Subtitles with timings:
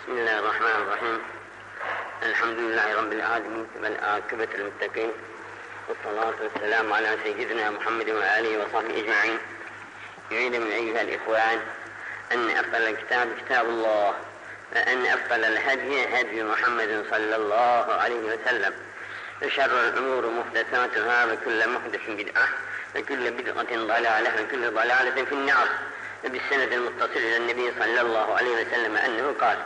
[0.00, 1.20] بسم الله الرحمن الرحيم.
[2.22, 5.12] الحمد لله رب العالمين والعاقبة للمتقين
[5.88, 9.38] والصلاة والسلام على سيدنا محمد وآله وصحبه أجمعين.
[10.30, 11.60] يعيد من أيها الإخوان
[12.32, 14.14] أن أفضل الكتاب كتاب الله
[14.76, 18.74] وأن أفضل الهدي هدي محمد صلى الله عليه وسلم.
[19.42, 22.48] وشر الأمور محدثاتها وكل محدث بدعة
[22.96, 25.68] وكل بدعة ضلالة وكل ضلالة في النار.
[26.24, 29.58] وبالسند المتصل إلى النبي صلى الله عليه وسلم أنه قال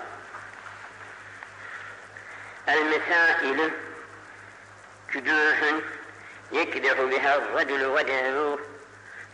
[2.69, 3.71] المسائل
[5.13, 5.83] كدوح
[6.53, 8.59] يكدح بها الرجل وجهه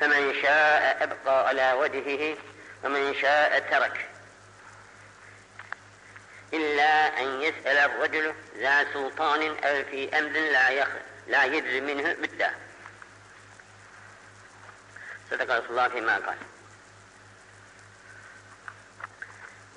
[0.00, 2.36] فمن شاء أبقى على وجهه
[2.84, 4.08] ومن شاء ترك.
[6.52, 10.88] إلا أن يسأل الرجل ذا سلطان أو في أمر لا يخ
[11.26, 12.54] لا يدري منه بالله
[15.30, 16.38] صدق رسول الله فيما قال.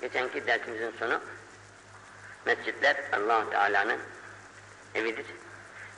[0.00, 1.20] Geçenki dersimizin sonu
[2.46, 4.00] mescitler allah Teala'nın
[4.94, 5.26] evidir.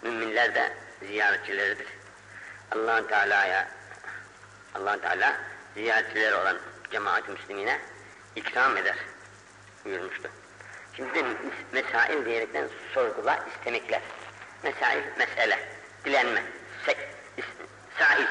[0.03, 0.73] Müminler de
[1.07, 1.87] ziyaretçileridir.
[2.73, 3.69] allah Teala'ya
[4.75, 5.37] allah Teala
[5.75, 6.59] ziyaretçileri olan
[6.91, 7.81] cemaat-i müslimine
[8.37, 8.97] ikram eder
[9.85, 10.31] buyurmuştu.
[10.97, 11.25] Şimdi
[11.73, 14.03] mesail diyerekten sorgula istemekler.
[14.63, 15.59] Mesail, mesele,
[16.05, 16.43] dilenme,
[16.87, 16.99] sek,
[17.37, 17.45] is,
[17.99, 18.27] sahil.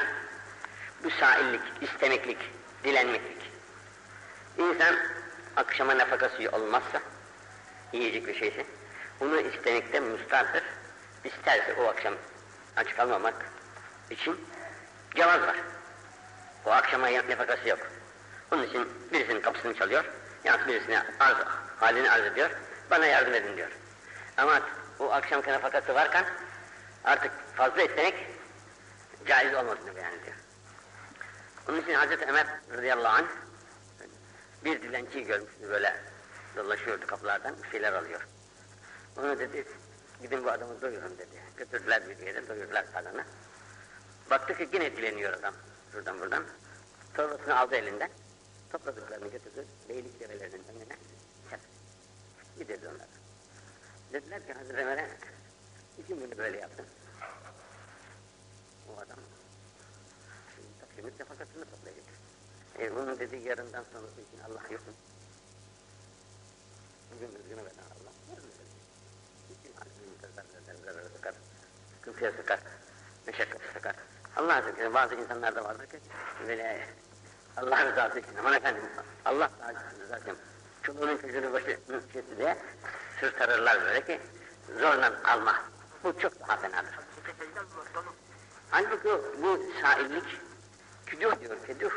[1.04, 2.38] Bu sahillik, istemeklik,
[2.84, 3.50] dilenmeklik.
[4.58, 4.96] İnsan
[5.56, 7.00] akşama nafakası olmazsa,
[7.96, 8.66] yiyecek bir şeyse,
[9.20, 10.62] bunu istemekte mustardır.
[11.24, 12.14] İsterse o akşam
[12.76, 13.34] aç kalmamak
[14.10, 14.40] için
[15.14, 15.56] cevaz var.
[16.66, 17.78] O akşama nafakası yok.
[18.52, 20.04] Onun için birisinin kapısını çalıyor,
[20.44, 21.36] yahut birisine arz,
[21.76, 22.50] halini arz ediyor,
[22.90, 23.70] bana yardım edin diyor.
[24.36, 24.60] Ama
[24.98, 26.24] o akşamki nafakası varken
[27.04, 28.14] artık fazla istemek
[29.26, 30.36] caiz olmasını beyan ediyor.
[31.68, 33.26] Onun için Hazreti Ömer radıyallahu anh
[34.64, 35.96] bir dilenciyi görmüştü böyle
[36.56, 38.28] dolaşıyordu kapılardan bir şeyler alıyor.
[39.18, 39.66] Onu dedi
[40.22, 41.42] gidin bu adamı doyurun dedi.
[41.56, 43.24] Götürdüler bir yere doyurdular adamı.
[44.30, 45.54] Baktı ki yine dileniyor adam
[45.92, 46.44] şuradan buradan.
[47.14, 48.10] Torbasını aldı elinden.
[48.72, 49.66] Topladıklarını götürdü.
[49.88, 50.96] Beylik develerinin önüne.
[51.50, 51.60] Çak.
[52.58, 53.08] Gidirdi onlara.
[54.12, 55.08] Dediler ki Hazreti Ömer'e
[55.98, 56.86] için bunu böyle yaptın.
[58.88, 59.18] O adam
[60.80, 62.04] taksimit nefakasını toplayacak.
[62.78, 64.92] E bunun dediği yarından sonrası için Allah yok mu?
[70.84, 71.34] Zararı sıkar,
[71.94, 72.60] sıkıntıya sıkar,
[73.26, 73.96] meşakkatı sıkar.
[74.36, 76.00] Allah razı bazı insanlar da vardır ki
[76.48, 76.88] böyle
[77.56, 78.82] Allah rızası için aman efendim
[79.24, 79.50] Allah
[80.00, 80.38] rızası için
[80.82, 82.58] çoluğunun çocuğunu başının şeysi diye
[83.20, 84.20] sırt ararlar böyle ki
[84.80, 85.62] zorla alma.
[86.04, 86.94] Bu çok daha fenadır.
[88.70, 89.08] Halbuki
[89.42, 90.40] bu saillik
[91.06, 91.92] küduh diyor, küduh.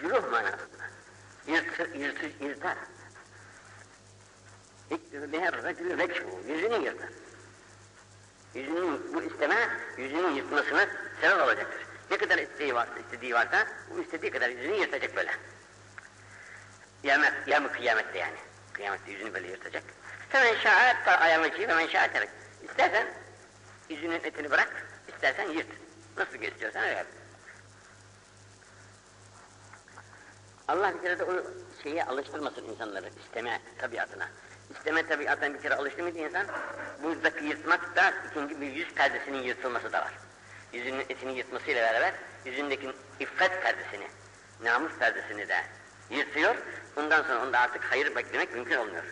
[0.00, 0.75] Cüruh manasında.
[1.46, 2.76] Yırtır, yırtır, yırtar.
[5.12, 6.40] Biher racülü vekşuhu.
[6.48, 7.08] Yüzünü yırtar.
[8.54, 9.68] Yüzünün, bu isteme,
[9.98, 10.86] yüzünün yırtmasına
[11.20, 11.86] sebep olacaktır.
[12.10, 15.30] Ne kadar isteği varsa, istediği varsa, bu istediği kadar yüzünü yırtacak böyle.
[17.02, 18.36] Kıyamet, yamı kıyamette yani.
[18.72, 19.82] Kıyamette yüzünü böyle yırtacak.
[20.28, 22.28] Hemen şahat ayamaki ve men şahat terek.
[22.62, 23.06] İstersen
[23.88, 25.66] yüzünün etini bırak, istersen yırt.
[26.16, 27.06] Nasıl istiyorsan öyle yap.
[30.68, 31.42] Allah bir kere de o
[31.82, 34.28] şeye alıştırmasın insanları, isteme tabiatına.
[34.70, 36.46] İsteme tabiatına bir kere alıştırmayınca insan,
[37.02, 40.12] buradaki yırtmak da ikinci bir yüz perdesinin yırtılması da var.
[40.72, 44.06] Yüzünün etini yırtmasıyla beraber, yüzündeki iffet perdesini,
[44.62, 45.56] namus perdesini de
[46.10, 46.56] yırtıyor.
[46.96, 49.04] Bundan sonra onda artık hayır beklemek mümkün olmuyor.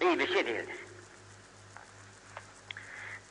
[0.00, 0.76] İyi bir şey değildir.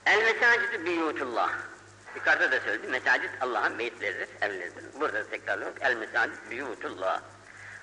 [0.05, 1.68] El mesacidu biyutullah.
[2.15, 4.83] Yukarıda da söyledi, mesacit Allah'ın beyitleridir, evleridir.
[4.99, 7.21] Burada da tekrarlıyor, el mesacit biyutullah.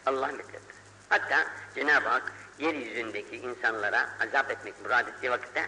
[0.07, 0.77] Allah'ın beyitleridir.
[1.09, 5.67] Hatta Cenab-ı Hak yeryüzündeki insanlara azap etmek murad ettiği vakitte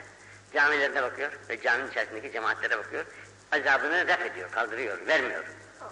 [0.52, 3.04] camilerine bakıyor ve caminin içerisindeki cemaatlere bakıyor.
[3.52, 5.44] Azabını ref ediyor, kaldırıyor, vermiyor.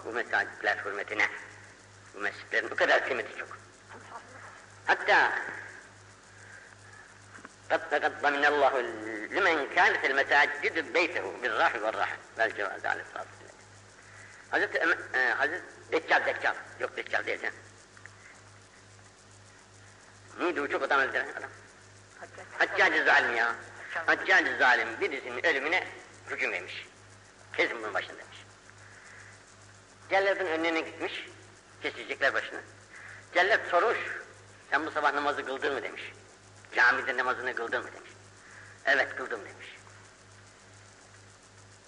[0.05, 1.29] Bu mesacitler hürmetine.
[2.15, 3.57] Bu mescitlerin bu kadar kıymeti çok.
[4.85, 5.31] Hatta
[7.70, 8.80] قد تقدم الله
[9.30, 13.26] لمن كانت المساجد بيته بالراح والراحة والجواز على الصلاة
[14.52, 14.78] Hazreti,
[15.14, 15.62] e, Hazreti
[15.92, 16.54] Deccal, Deccal.
[16.80, 17.52] Yok Deccal değil sen.
[20.40, 21.50] Neydi o çok adam öldüren adam?
[22.58, 23.54] Haccacı zalim ya.
[24.06, 25.86] Haccacı zalim birisinin ölümüne
[26.30, 26.86] hüküm vermiş.
[27.56, 28.38] Kesin bunun başında demiş.
[30.10, 31.28] Cellatın önüne gitmiş,
[31.82, 32.60] kesecekler başını.
[33.34, 33.98] Cellat sormuş,
[34.70, 36.12] sen bu sabah namazı kıldın mı demiş.
[36.75, 38.11] Camide namazını kıldın mı demiş.
[38.85, 39.77] Evet kıldım demiş.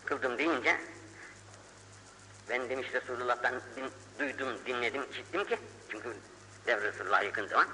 [0.06, 0.78] Kıldım deyince
[2.50, 5.60] ben demiş Resulullah'tan din, duydum, dinledim, işittim ki
[5.92, 6.14] çünkü
[6.60, 7.68] işte Resulullah yakın zaman.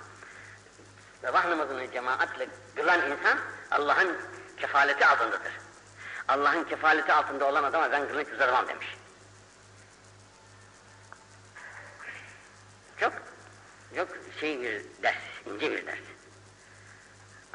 [1.21, 3.39] Sabah namazını cemaatle kılan insan
[3.71, 4.17] Allah'ın
[4.57, 5.51] kefaleti altındadır.
[6.27, 8.97] Allah'ın kefaleti altında olan adama ben kılıç uzatmam demiş.
[12.99, 13.13] Çok,
[13.95, 14.09] çok
[14.39, 15.15] şey bir ders,
[15.45, 16.14] ince bir ders.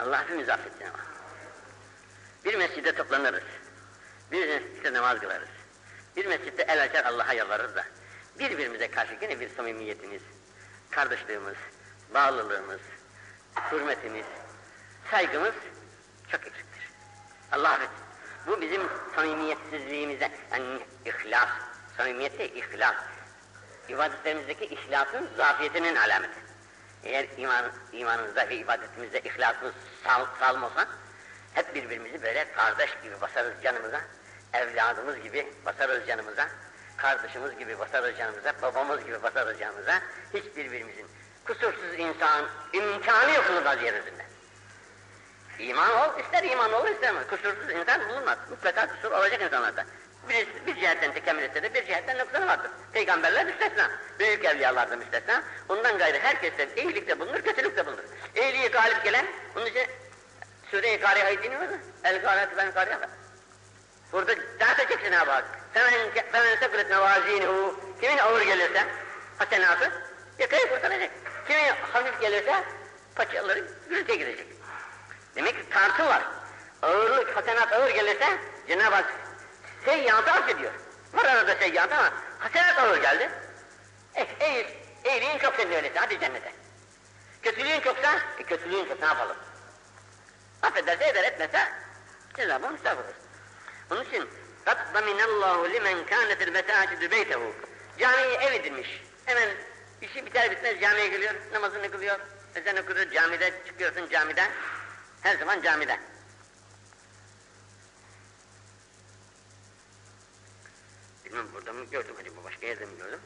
[0.01, 0.99] Allah hepimiz affetsin ama.
[2.45, 3.43] Bir mescide toplanırız.
[4.33, 5.49] Bir mescitte namaz kılarız.
[6.17, 7.85] Bir mescitte el açar Allah'a yalvarırız da
[8.39, 10.23] birbirimize karşı yine bir samimiyetimiz,
[10.91, 11.57] kardeşliğimiz,
[12.15, 12.81] bağlılığımız,
[13.73, 14.27] hürmetimiz,
[15.11, 15.55] saygımız
[16.33, 16.91] çok eksiktir.
[17.53, 18.05] Allah affetsin.
[18.47, 18.83] Bu bizim
[19.15, 21.49] samimiyetsizliğimize, yani ihlas,
[21.97, 22.97] samimiyette ihlas,
[23.89, 26.50] ibadetlerimizdeki ihlasın zafiyetinin alameti.
[27.05, 29.75] Eğer iman, imanımızda ve ibadetimizde ihlasımız
[30.05, 30.87] sal, sağlam olsa,
[31.55, 34.01] hep birbirimizi böyle kardeş gibi basarız canımıza,
[34.53, 36.49] evladımız gibi basarız canımıza,
[36.97, 40.01] kardeşimiz gibi basarız canımıza, babamız gibi basarız canımıza,
[40.35, 41.07] hiç birbirimizin
[41.45, 44.25] kusursuz insan imkanı yok bulunmaz yeryüzünde.
[45.59, 47.25] İman ol, ister iman ol, ister iman.
[47.27, 48.39] Kusursuz insan bulunmaz.
[48.51, 49.85] Mutlaka kusur olacak insanlarda.
[50.29, 52.71] Bir, bir cihetten tekemmül etse de bir cihetten noksanı vardır.
[52.93, 55.43] Peygamberler müstesna, büyük evliyalar da müstesna.
[55.69, 58.05] Ondan gayrı herkes de iyilikte bulunur, kötülükte bulunur.
[58.37, 59.87] İyiliği galip gelen, bunun için
[60.71, 61.81] Sure-i Kariha'yı dinliyor musun?
[62.05, 63.01] El-Kariha'tı ben Kariha
[64.13, 65.45] Burada dağıtacak Cenab-ı Hak.
[66.33, 67.81] Femen sekulet mevazinuhu.
[68.01, 68.87] Kimin ağır gelirse
[69.39, 69.93] hasenatı
[70.39, 71.11] yakayı kurtaracak.
[71.49, 72.65] Kimin hafif gelirse
[73.15, 74.47] paçaları gürültüye gidecek.
[75.37, 76.23] Demek ki tartı var.
[76.83, 78.39] Ağırlık, hasenat ağır gelirse
[78.69, 79.15] Cenab-ı Hak
[79.86, 80.72] seyyatı affediyor.
[81.14, 83.30] Var arada seyyatı ama hasenat ağır geldi.
[84.16, 84.66] Eh, eğil,
[85.06, 86.52] iyiliğin çok senin öyleyse hadi cennete.
[87.42, 89.38] Kötülüğün çoksa, e, kötülüğün çok ne yapalım?
[90.62, 91.60] Affederse eder etmese
[92.38, 93.14] Cenab-ı müstahak olur.
[93.92, 94.30] Onun için
[94.66, 97.52] قَدْ ضَمِنَ اللّٰهُ لِمَنْ كَانَتِ الْمَسَاجِدُ بَيْتَهُ
[98.00, 99.04] Camiyi ev edinmiş.
[99.26, 99.50] Hemen
[100.02, 102.20] işi biter bitmez camiye geliyor, namazını kılıyor.
[102.56, 104.52] Ezan okuyor, camide çıkıyorsun camiden.
[105.22, 106.00] Her zaman camide.
[111.31, 113.21] Bilmem burada mı gördüm acaba başka yerde mi gördüm?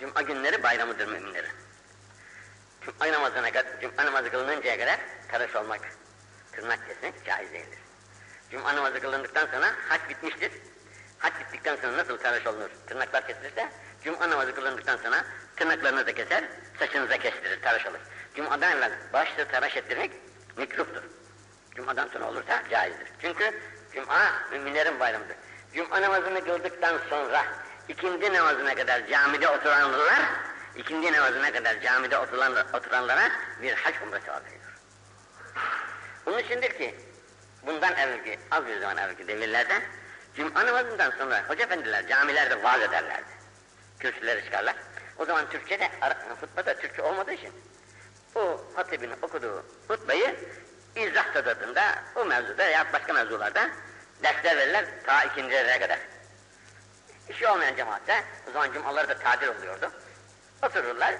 [0.00, 1.50] Cuma günleri bayramıdır müminlerin.
[2.80, 5.00] Cuma namazına kadar, Cuma namazı kılınıncaya kadar
[5.32, 5.80] tıraş olmak,
[6.52, 7.78] tırnak kesmek caiz değildir.
[8.50, 10.52] Cuma namazı kılındıktan sonra haç bitmiştir.
[11.18, 12.70] Haç bittikten sonra nasıl tıraş olunur?
[12.86, 13.70] Tırnaklar kesilirse,
[14.04, 15.24] Cuma namazı kılındıktan sonra
[15.56, 16.44] tırnaklarını da keser,
[16.78, 18.00] saçını da kestirir, tıraş olur.
[18.34, 20.10] Cuma'dan evvel başta tıraş ettirmek
[20.56, 21.02] mikroptur.
[21.74, 23.08] Cuma'dan sonra olursa caizdir.
[23.20, 23.60] Çünkü
[23.94, 25.36] Cuma müminlerin bayramıdır.
[25.76, 27.44] Cuma namazını kıldıktan sonra
[27.88, 30.18] ikindi namazına kadar camide oturanlar,
[30.76, 33.30] ikindi namazına kadar camide oturan, oturanlara
[33.62, 34.78] bir hac umresi veriyor.
[36.26, 36.94] Bunun içindir ki
[37.66, 39.82] bundan evvelki, az bir zaman evvelki devirlerde
[40.36, 43.30] Cuma namazından sonra hoca efendiler camilerde vaaz ederlerdi.
[43.98, 44.74] Kürsüleri çıkarlar.
[45.18, 45.90] O zaman Türkçe'de,
[46.40, 47.52] hutbada Türkçe olmadığı için
[48.34, 50.36] o hatibin okuduğu hutbayı
[50.96, 51.82] izah tadında
[52.14, 53.70] o mevzuda ya başka mevzularda
[54.22, 55.98] dersler verirler ta ikinci kadar.
[57.28, 59.90] İşi olmayan cemaatte o zaman cumaları da tatil oluyordu.
[60.62, 61.14] Otururlar,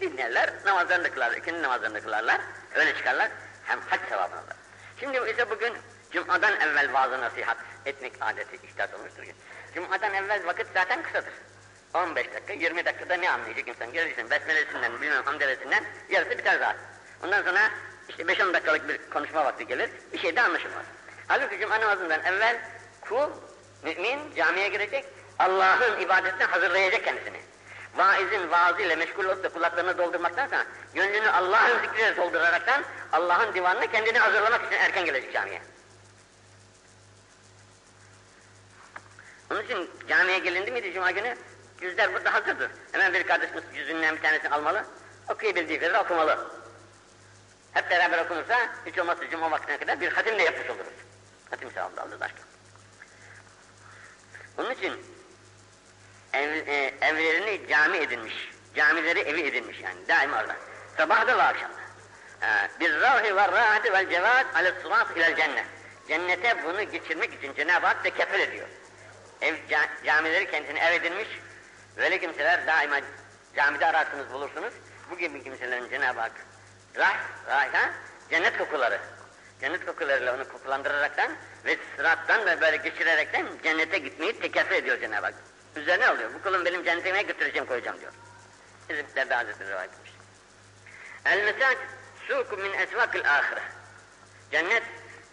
[0.00, 2.40] dinlerler, namazlarını kılarlar, ikindi namazlarını kılarlar,
[2.74, 3.30] öyle çıkarlar,
[3.64, 4.56] hem hac sevabını alırlar.
[5.00, 5.72] Şimdi ise bugün
[6.10, 7.56] Cuma'dan evvel vaazı nasihat
[7.86, 9.22] etmek adeti ihtat olmuştur.
[9.74, 11.32] Cuma'dan evvel vakit zaten kısadır.
[11.94, 13.92] 15 dakika, 20 dakikada ne anlayacak insan?
[13.92, 16.76] Gelirsin besmelesinden, bilmem hamdelesinden yarısı biter zaten.
[17.24, 17.70] Ondan sonra
[18.08, 20.84] işte 5-10 dakikalık bir konuşma vakti gelir, bir şey de anlaşılmaz.
[21.32, 22.56] Halbuki cuma namazından evvel
[23.00, 23.30] kul,
[23.82, 25.04] mümin camiye girecek,
[25.38, 27.40] Allah'ın ibadetine hazırlayacak kendisini.
[27.96, 34.66] Vaizin vaazıyla meşgul olup da kulaklarını doldurmaktansa, gönlünü Allah'ın zikriyle dolduraraktan, Allah'ın divanına kendini hazırlamak
[34.66, 35.62] için erken gelecek camiye.
[39.50, 41.36] Onun için camiye gelindi miydi cuma günü?
[41.80, 42.70] Yüzler burada hazırdır.
[42.92, 44.84] Hemen bir kardeşimiz yüzünden bir tanesini almalı,
[45.28, 46.38] okuyabildiği kadar okumalı.
[47.72, 51.11] Hep beraber okunursa, hiç olmazsa cuma vaktine kadar bir hatimle yapmış oluruz.
[51.52, 52.38] Hatim sevabı alırız başka.
[54.58, 54.92] Onun için
[56.32, 60.56] ev, e, evlerini cami edinmiş, camileri evi edinmiş yani daima orada.
[60.96, 61.82] Sabahda ve akşamda.
[62.80, 65.66] Bir rahi ve rahati vel cevat ale sırat ilel cennet.
[66.08, 68.68] Cennete bunu geçirmek için Cenab-ı Hak tekeffül ediyor.
[69.40, 69.54] Ev,
[70.04, 71.28] camileri kendisine ev edinmiş,
[71.96, 73.00] böyle kimseler daima
[73.56, 74.72] camide ararsınız bulursunuz.
[75.10, 76.32] Bu gibi kimselerin Cenab-ı Hak
[76.96, 77.16] rah,
[77.48, 77.90] rayha,
[78.30, 79.00] cennet kokuları.
[79.62, 81.32] Cennet kokularıyla onu kokulandıraraktan
[81.64, 85.34] ve sırattan da böyle geçirerekten cennete gitmeyi tekeffül ediyor Cenab-ı Hak.
[85.76, 86.30] Üzerine alıyor.
[86.34, 88.12] Bu kulun benim cennetime götüreceğim koyacağım diyor.
[88.88, 90.12] Hizmetlerde Hazretleri rivayet etmiş.
[91.24, 91.76] El mesaj
[92.28, 93.62] suku min esvakil ahire.
[94.50, 94.82] Cennet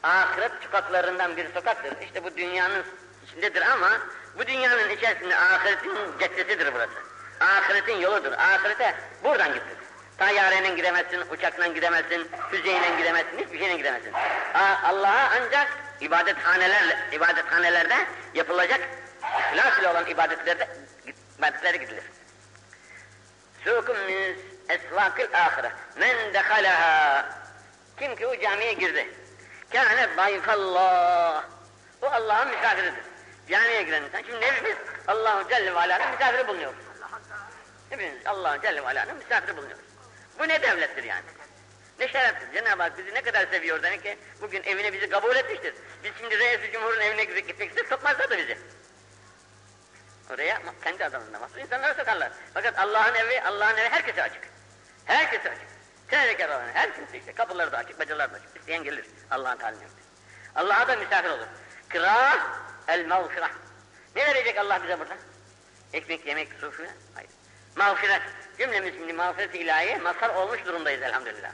[0.03, 1.93] ahiret sokaklarından bir sokaktır.
[2.01, 2.83] İşte bu dünyanın
[3.25, 3.91] içindedir ama
[4.37, 6.93] bu dünyanın içerisinde ahiretin caddesidir burası.
[7.39, 8.31] Ahiretin yoludur.
[8.31, 9.78] Ahirete buradan gittik.
[10.19, 14.13] Tayyareyle gidemezsin, uçakla gidemezsin, füzeyle gidemezsin, hiçbir şeyle gidemezsin.
[14.83, 15.67] Allah'a ancak
[16.01, 17.95] ibadethanelerle, ibadethanelerde
[18.33, 18.79] yapılacak
[19.53, 20.67] ihlas ile olan ibadetlerde,
[21.39, 22.03] ibadetlere gidilir.
[23.63, 24.37] Sukum min
[24.69, 25.71] esvakil ahire.
[25.95, 27.25] Men dekalaha.
[27.99, 29.09] Kim ki o camiye girdi.
[29.71, 31.43] Kâne dayfallah.
[32.01, 32.93] Bu Allah'ın misafiridir.
[33.49, 34.21] Camiye giren insan.
[34.21, 36.79] Şimdi hepimiz Allahu Celle ve Alâ'nın misafiri bulunuyoruz.
[37.89, 39.88] Hepimiz Allahu Celle ve Alâ'nın misafiri bulunuyoruz.
[40.39, 41.23] Bu ne devlettir yani?
[41.99, 42.53] Ne şerefsiz.
[42.53, 45.73] Cenab-ı Hak bizi ne kadar seviyor demek ki bugün evine bizi kabul etmiştir.
[46.03, 48.57] Biz şimdi Reis-i Cumhur'un evine gitmek istek sokmazlar da bizi.
[50.29, 52.31] Oraya kendi adamında mahsus insanları sokarlar.
[52.53, 54.43] Fakat Allah'ın evi, Allah'ın evi herkese açık.
[55.05, 55.67] Herkese açık.
[56.07, 57.33] Tehlikeli olan her kimse işte.
[57.33, 58.57] Kapıları da açık, bacaları da açık.
[58.57, 59.87] İsteyen gelir Allah'ın talimine.
[60.55, 61.47] Allah'a da misafir olur.
[61.89, 62.37] Kıra
[62.87, 63.51] el mağfirah.
[64.15, 65.17] Ne verecek Allah bize burada?
[65.93, 66.93] Ekmek, yemek, su filan?
[67.15, 67.29] Hayır.
[67.75, 68.21] Mağfiret.
[68.59, 71.51] Cümlemiz şimdi mağfiret-i ilahiye mazhar olmuş durumdayız elhamdülillah.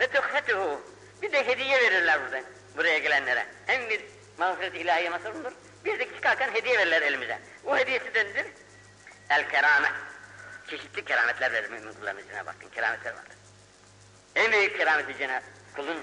[0.00, 0.80] Ve tuhfetuhu.
[1.22, 2.42] Bir de hediye verirler burada.
[2.76, 3.46] Buraya gelenlere.
[3.66, 4.00] Hem bir
[4.38, 5.52] mağfiret-i ilahiye mazhar olur.
[5.84, 7.38] Bir de çıkarken hediye verirler elimize.
[7.64, 8.46] O hediyesi de nedir?
[9.30, 9.92] El keramet.
[10.70, 13.36] Çeşitli kerametler verir mümin kullarına Cenab-ı kerametler vardır.
[14.34, 15.44] En büyük kerameti Cenab-ı
[15.76, 15.98] kulun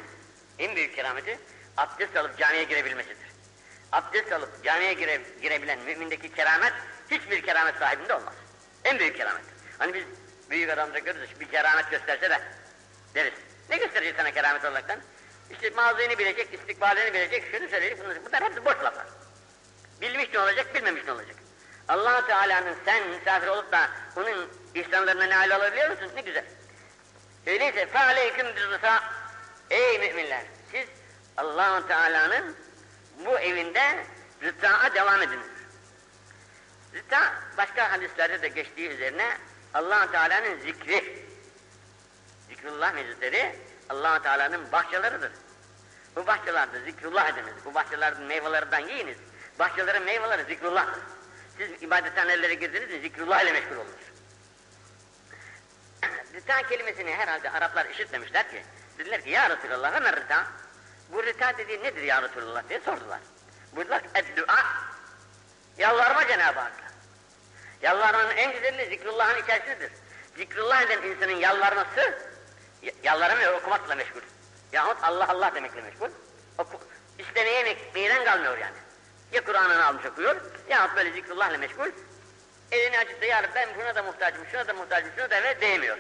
[0.60, 1.40] en büyük kerameti
[1.78, 3.30] abdest alıp camiye girebilmesidir.
[3.92, 6.74] Abdest alıp camiye gire, girebilen mümindeki keramet
[7.12, 8.34] hiçbir keramet sahibinde olmaz.
[8.84, 9.59] En büyük keramet.
[9.79, 10.05] Hani biz
[10.51, 12.41] büyük adamda görürüz bir keramet gösterse de
[13.15, 13.33] deriz.
[13.71, 15.01] Ne gösterecek sana keramet olaraktan?
[15.51, 18.27] İşte mazini bilecek, istikbalini bilecek, şunu söyleyecek, bunu söyleyecek.
[18.27, 19.07] Bunlar hepsi boş laflar.
[20.01, 21.37] Bilmiş ne olacak, bilmemiş ne olacak.
[21.89, 26.11] allah Teala'nın sen misafir olup da onun ihsanlarına nail olabiliyor musun?
[26.15, 26.45] Ne güzel.
[27.47, 29.01] Öyleyse فَعَلَيْكُمْ بِالرِّسَى
[29.71, 30.43] Ey müminler!
[30.71, 30.89] Siz
[31.37, 32.57] allah Teala'nın
[33.25, 34.05] bu evinde
[34.43, 35.47] rıta'a devam ediniz.
[36.95, 39.37] Rıta başka hadislerde de geçtiği üzerine
[39.74, 41.26] allah Teala'nın zikri,
[42.50, 43.56] zikrullah meclisleri
[43.90, 45.32] allah Teala'nın bahçeleridir.
[46.16, 47.54] Bu bahçelerde zikrullah ediniz.
[47.66, 49.18] Bu bahçelerin meyvelerinden yiyiniz.
[49.60, 51.04] Bahçelerin meyveleri zikrullah'tır.
[51.58, 53.94] Siz ibadethanelere girdiniz zikrullah ile meşgul olunuz.
[56.34, 58.64] rita kelimesini herhalde Araplar işitmemişler ki.
[58.98, 60.48] Dediler ki ya Resulallah hemen rita.
[61.12, 63.20] Bu rita dediği nedir ya Resulallah diye sordular.
[63.76, 64.02] Buyurdular
[64.38, 64.58] dua.
[65.78, 66.89] Yalvarma Cenab-ı Hakk'a.
[67.82, 69.92] Yalvarmanın en güzeli zikrullahın içerisindedir.
[70.38, 72.18] Zikrullah eden insanın yalvarması,
[73.04, 74.22] yalvaramıyor okumakla meşgul.
[74.72, 76.10] Yahut Allah Allah demekle meşgul.
[76.58, 76.80] Oku,
[77.18, 78.76] istemeye meyden kalmıyor yani.
[79.32, 80.36] Ya Kur'an'ını almış okuyor,
[80.70, 81.90] yahut böyle zikrullahla meşgul.
[82.72, 85.98] Elini açıp ya Rabbi ben buna da muhtacım, şuna da muhtacım, şuna da ve değmiyor.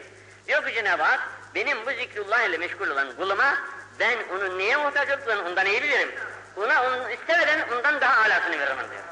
[0.48, 1.20] Diyor ki Cenab-ı Hak,
[1.56, 3.58] benim bu zikrullah ile meşgul olan kuluma,
[4.00, 6.12] ben onun neye muhtaç olduğunu ondan iyi bilirim.
[6.58, 9.04] Ona onu istemeden ondan daha alasını veririm diyor.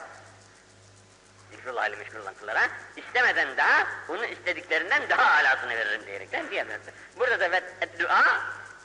[1.67, 6.93] Olan kullara, istemeden daha, onu istediklerinden daha alasını veririm diyerekten diyemezsin.
[7.17, 7.61] Burada da
[7.99, 8.23] dua,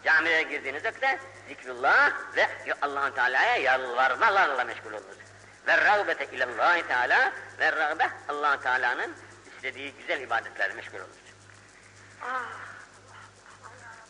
[0.05, 2.49] camilere girdiğiniz vakitte zikrullah ve
[2.83, 5.17] allah Teala'ya yalvarmalarla meşgul olunuz.
[5.67, 9.15] Ve rağbete ilallahi Teala ve rağbe allah Teala'nın
[9.57, 11.17] istediği güzel ibadetlerle meşgul olunuz.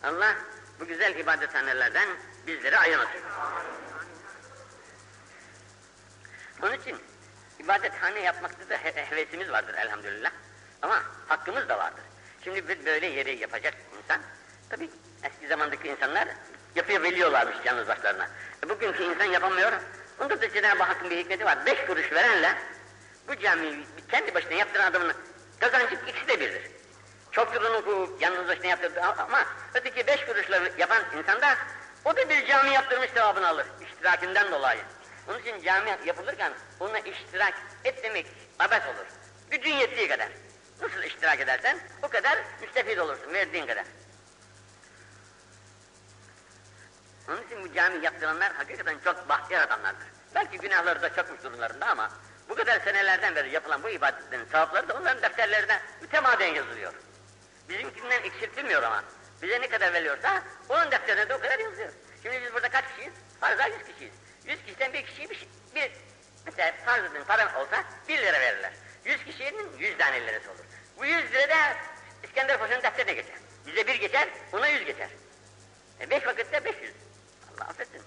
[0.05, 0.35] Allah
[0.81, 2.09] bu güzel ibadethanelerden
[2.47, 3.21] bizleri ayırmasın.
[6.62, 7.12] Onun için
[7.64, 10.31] ibadethane yapmakta da he hevesimiz vardır elhamdülillah.
[10.83, 12.04] Ama hakkımız da vardır.
[12.45, 14.21] Şimdi böyle yeri yapacak insan,
[14.71, 14.90] tabii
[15.23, 16.28] eski zamandaki insanlar
[16.75, 18.28] yapabiliyorlarmış yalnız başlarına.
[18.64, 19.73] E bugünkü insan yapamıyor.
[20.21, 21.66] Onda da Cenab-ı Hakk'ın bir hikmeti var.
[21.66, 22.54] Beş kuruş verenle
[23.28, 25.12] bu camiyi kendi başına yaptıran adamın
[25.61, 26.62] kazancı ikisi de birdir.
[27.33, 31.57] Çok yılını yalnız başına yaptırdı ama öteki beş kuruşla yapan insan da
[32.04, 33.66] o da bir cami yaptırmış sevabını alır.
[33.83, 34.81] iştirakinden dolayı.
[35.29, 38.26] Onun için cami yapılırken ona iştirak et demek
[38.59, 39.07] abet olur.
[39.50, 40.29] Gücün yettiği kadar.
[40.83, 43.85] Nasıl iştirak edersen o kadar müstefid olursun verdiğin kadar.
[47.29, 50.07] Onun için bu cami yaptıranlar hakikaten çok bahtiyar adamlardır.
[50.35, 52.11] Belki günahları da çokmuş durumlarında ama
[52.49, 56.93] bu kadar senelerden beri yapılan bu ibadetlerin sevapları da onların defterlerine mütemadiyen yazılıyor.
[57.69, 59.05] Bizimkinden eksiltilmiyor ama.
[59.43, 61.93] Bize ne kadar veriyorsa onun defterine de o kadar yazılıyor.
[62.23, 63.12] Şimdi biz burada kaç kişiyiz?
[63.41, 64.12] Fazla 100 kişiyiz.
[64.47, 65.93] 100 kişiden bir kişiye bir, şey, bir
[66.47, 68.73] mesela farz edin param olsa 1 lira verirler.
[69.05, 70.65] 100 kişinin 100 tane lirası olur.
[70.99, 71.77] Bu 100 lira da
[72.23, 73.35] İskender Paşa'nın defterine geçer.
[73.67, 75.09] Bize bir geçer, ona 100 geçer.
[76.01, 76.93] E beş vakitte 500.
[77.55, 78.03] Allah affetsin.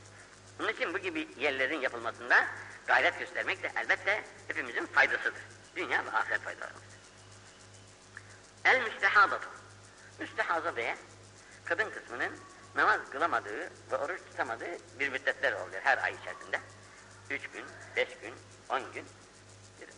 [0.59, 2.47] Bunun için bu gibi yerlerin yapılmasında
[2.87, 5.41] gayret göstermek de elbette hepimizin faydasıdır.
[5.75, 6.83] Dünya ve ahiret faydalarımız.
[8.65, 9.49] El müstehadatu.
[10.19, 10.97] Müstehaza diye
[11.65, 12.39] kadın kısmının
[12.75, 16.59] namaz kılamadığı ve oruç tutamadığı bir müddetler oluyor her ay içerisinde.
[17.29, 17.65] Üç gün,
[17.95, 18.33] beş gün,
[18.69, 19.05] on gün
[19.81, 19.89] bir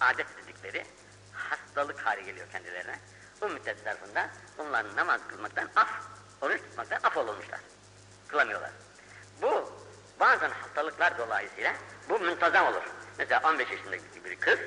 [0.00, 0.86] adet dedikleri
[1.32, 2.98] hastalık hali geliyor kendilerine.
[3.40, 5.88] Bu müddet zarfında bunlar namaz kılmaktan af,
[6.40, 7.60] oruç tutmaktan af olunmuşlar.
[8.28, 8.70] Kılamıyorlar.
[9.42, 9.72] Bu
[10.20, 11.74] bazen hastalıklar dolayısıyla
[12.08, 12.82] bu muntazam olur.
[13.18, 14.58] Mesela 15 yaşındaki bir kız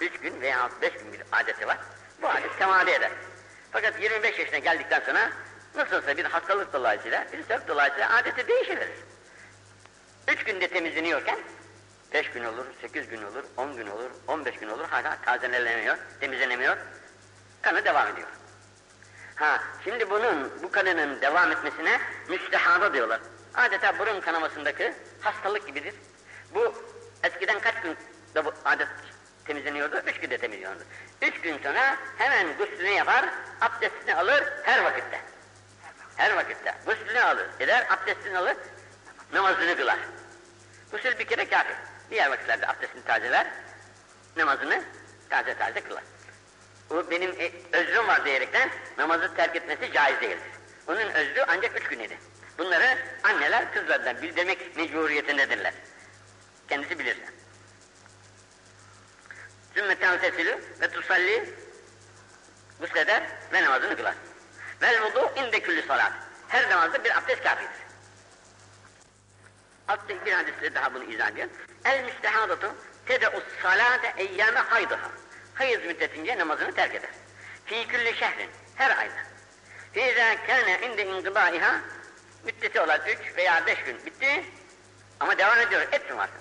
[0.00, 1.78] 3 gün veya 5 gün bir adeti var.
[2.22, 3.12] Bu adet temadi eder.
[3.72, 5.32] Fakat 25 yaşına geldikten sonra
[5.74, 8.90] nasılsa bir hastalık dolayısıyla, bir sebep dolayısıyla adeti değişiverir.
[10.28, 11.38] 3 günde temizleniyorken
[12.14, 16.76] 5 gün olur, 8 gün olur, 10 gün olur, 15 gün olur hala tazelenemiyor, temizlenemiyor.
[17.62, 18.28] Kanı devam ediyor.
[19.34, 23.20] Ha, şimdi bunun, bu kanının devam etmesine müstehada diyorlar.
[23.54, 25.94] Adeta burun kanamasındaki hastalık gibidir.
[26.54, 26.74] Bu
[27.22, 27.96] eskiden kaç gün
[28.34, 28.88] da bu adet
[29.44, 30.02] temizleniyordu?
[30.06, 30.82] Üç günde temizleniyordu.
[31.22, 33.24] Üç gün sonra hemen guslünü yapar,
[33.60, 35.20] abdestini alır her vakitte.
[36.16, 36.74] Her vakitte.
[36.86, 38.56] Guslünü alır, eder, abdestini alır,
[39.32, 39.98] namazını kılar.
[40.90, 41.74] Gusül bir kere kafi.
[42.10, 43.46] Diğer vakitlerde abdestini tazeler,
[44.36, 44.82] namazını
[45.30, 46.02] taze taze kılar.
[46.90, 50.50] O benim e, özrüm var diyerekten namazı terk etmesi caiz değildir.
[50.86, 52.18] Onun özrü ancak üç gün idi.
[52.58, 55.74] Bunları anneler kızlardan bildirmek mecburiyetindedirler.
[56.68, 57.26] Kendisi bilirse.
[59.74, 61.54] Sümme tevtesilü ve tusalli
[62.80, 64.14] gusleder ve namazını kılar.
[64.82, 66.12] Vel vudu inde küllü salat.
[66.48, 67.70] Her namazda bir abdest kafidir.
[69.88, 71.48] Altta bir hadiste daha bunu izah ediyor.
[71.84, 72.74] El müstehadatu
[73.06, 75.10] tede'us salate eyyâme haydıha.
[75.54, 77.10] Hayız müddetince namazını terk eder.
[77.64, 79.14] Fî külli şehrin, her ayda.
[79.92, 81.80] Fîzâ kâne inde ingıdâiha,
[82.44, 84.44] müddeti olan üç veya beş gün bitti.
[85.20, 86.36] Ama devam ediyor, etsin varsın.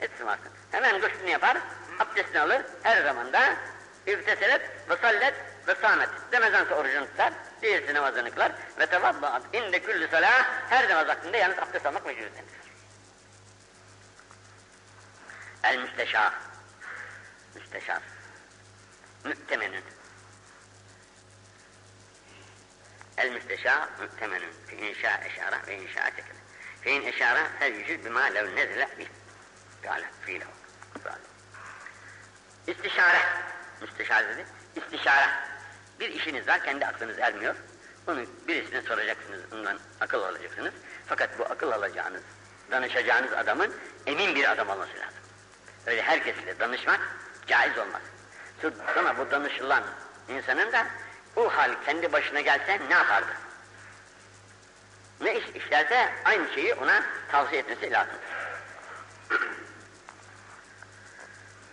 [0.00, 0.50] Etsin varsın.
[0.70, 1.58] Hemen guslünü yapar,
[1.98, 3.56] abdestini alır, her zamanda
[4.06, 5.34] irteselet ve sallet
[5.68, 6.08] ve sâmet.
[6.32, 7.32] Demezden sonra orucunu tutar,
[7.62, 12.66] diğerisi namazını kılar ve tevabbaat inde küllü salâh, her namaz vaktinde yalnız abdest almak mecburiyetindedir.
[15.62, 16.32] El müsteşar.
[17.54, 18.02] Müsteşar.
[19.24, 19.84] Mü'temenün.
[23.16, 24.52] El müsteşar mü'temenün.
[24.66, 26.38] Fi inşa eşara ve inşa tekele.
[26.80, 29.08] Fi in eşara fel yücül bima lev nezle bih.
[29.82, 30.50] Gale fiilehu.
[32.66, 33.18] İstişare.
[33.80, 34.46] Müsteşar dedi.
[34.76, 35.55] İstişare.
[36.00, 37.54] Bir işiniz var, kendi aklınız ermiyor.
[38.06, 40.72] Onu birisine soracaksınız, ondan akıl alacaksınız.
[41.06, 42.22] Fakat bu akıl alacağınız,
[42.70, 43.74] danışacağınız adamın
[44.06, 45.18] emin bir adam olması lazım.
[45.86, 47.00] Öyle herkesle danışmak
[47.46, 48.02] caiz olmaz.
[48.94, 49.82] Sonra bu danışılan
[50.28, 50.86] insanın da
[51.36, 53.32] bu hal kendi başına gelse ne yapardı?
[55.20, 58.14] Ne iş işlerse aynı şeyi ona tavsiye etmesi lazım.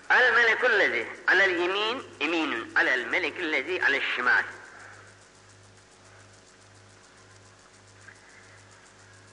[0.10, 4.44] El melekullezi alel yemin eminun alel melekullezi alel şimal.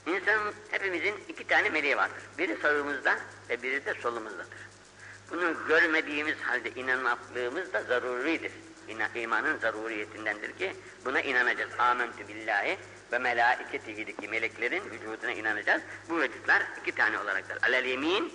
[0.05, 2.23] İnsanın hepimizin iki tane meleği vardır.
[2.37, 3.17] Biri sağımızda
[3.49, 4.57] ve biri de solumuzdadır.
[5.31, 8.51] Bunu görmediğimiz halde inanmaklığımız da zaruridir.
[9.15, 11.71] İmanın zaruriyetindendir ki buna inanacağız.
[11.79, 12.77] Âmentü billahi
[13.11, 15.81] ve melâiketihideki meleklerin vücuduna inanacağız.
[16.09, 17.57] Bu vücutlar iki tane olaraktır.
[17.63, 18.33] Alel yemin,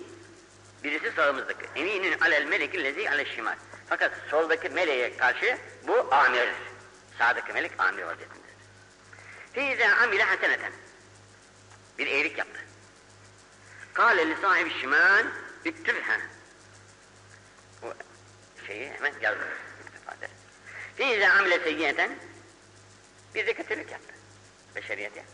[0.87, 1.65] birisi sağımızdaki.
[1.75, 3.55] Eminin alel meleki lezi alel şimal.
[3.89, 6.55] Fakat soldaki meleğe karşı bu amirdir.
[7.17, 8.55] Sağdaki melek amir vaziyetindedir.
[9.53, 10.71] Fîzâ amile haseneten.
[11.97, 12.59] Bir iyilik yaptı.
[13.93, 15.25] Kâle li sahibi şimal,
[15.65, 16.17] üktürha.
[17.81, 17.93] Bu
[18.67, 19.47] şeyi hemen yazdı.
[20.95, 22.11] Fîzâ amile seyyiyeten,
[23.35, 24.13] bir de kötülük yaptı.
[24.75, 25.33] Beşeriyet yaptı.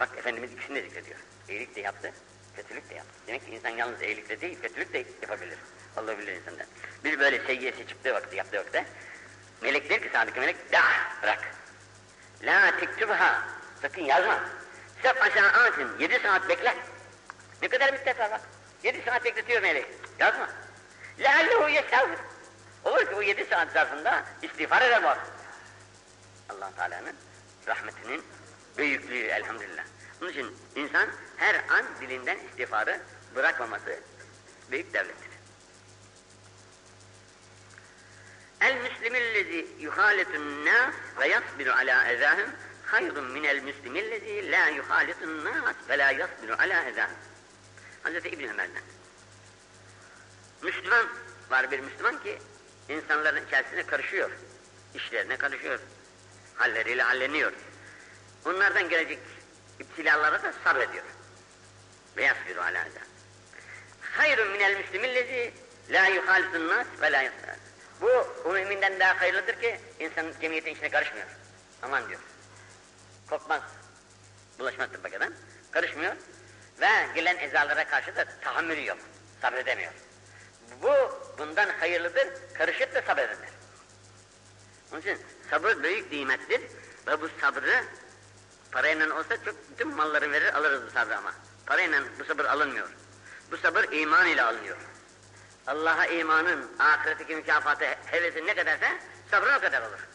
[0.00, 1.18] Bak Efendimiz ikisini de zikrediyor.
[1.48, 2.12] İyilik de yaptı,
[2.56, 3.06] Kötülük de yap.
[3.26, 5.58] Demek ki insan yalnız iyilikle değil, kötülük de yapabilir.
[5.96, 6.66] Allah bilir insandan.
[7.04, 8.84] Bir böyle seyyiyesi çıktığı vakti, yaptığı vakitte,
[9.62, 10.80] melek der ki sadık melek, da
[11.22, 11.40] bırak.
[12.42, 13.42] La tektübha,
[13.82, 14.40] sakın yazma.
[15.02, 16.76] Sef aşağı ansın, yedi saat bekle.
[17.62, 18.40] Ne kadar müddet var bak.
[18.82, 19.86] Yedi saat bekletiyor melek,
[20.18, 20.48] yazma.
[21.18, 22.18] La Leallehu yeşavr.
[22.84, 25.08] Olur ki o yedi saat zarfında istiğfar eder bu
[26.48, 27.16] Allah Teala'nın
[27.66, 28.22] rahmetinin
[28.78, 29.84] büyüklüğü elhamdülillah.
[30.22, 33.00] Onun için insan her an dilinden istiğfarı
[33.34, 34.00] bırakmaması
[34.70, 35.30] büyük devlettir.
[38.60, 42.50] El müslimillezi yuhalitun nas ve yasbiru ala ezahim
[42.86, 47.16] hayrun minel müslimillezi la yuhalitun nas ve la yasbiru ala ezahim.
[48.02, 48.82] Hazreti İbn Ömer'den.
[50.62, 51.06] Müslüman
[51.50, 52.38] var bir Müslüman ki
[52.88, 54.30] insanların içerisine karışıyor.
[54.94, 55.78] işlerine karışıyor.
[56.54, 57.52] Halleriyle halleniyor.
[58.44, 59.18] Onlardan gelecek
[59.82, 61.04] iptilalara da sabrediyor.
[62.16, 62.90] Ve yasbiru ezahim.
[64.00, 65.52] Hayrun minel müslimillezi
[65.90, 67.22] la yuhalitun nas ve la
[68.00, 68.08] bu,
[68.44, 71.26] bu müminden daha hayırlıdır ki insan cemiyetin içine karışmıyor.
[71.82, 72.20] Aman diyor.
[73.30, 73.62] Korkmaz.
[74.58, 75.34] Bulaşmaz tıbbakadan.
[75.70, 76.12] Karışmıyor.
[76.80, 78.98] Ve gelen ezalara karşı da tahammülü yok.
[79.42, 79.92] Sabredemiyor.
[80.82, 80.92] Bu
[81.38, 82.28] bundan hayırlıdır.
[82.54, 83.48] Karışıp da sabredenler.
[84.92, 85.18] Onun için
[85.50, 86.60] sabır büyük nimettir
[87.06, 87.84] ve bu sabrı
[88.72, 91.32] parayla olsa çok bütün malları verir alırız bu sabrı ama.
[91.66, 92.88] Parayla bu sabır alınmıyor.
[93.50, 94.76] Bu sabır iman ile alınıyor.
[95.66, 98.86] Allah'a imanın ahiretteki mükafatı hevesi ne kadarsa
[99.30, 100.08] sabrın o kadar olur.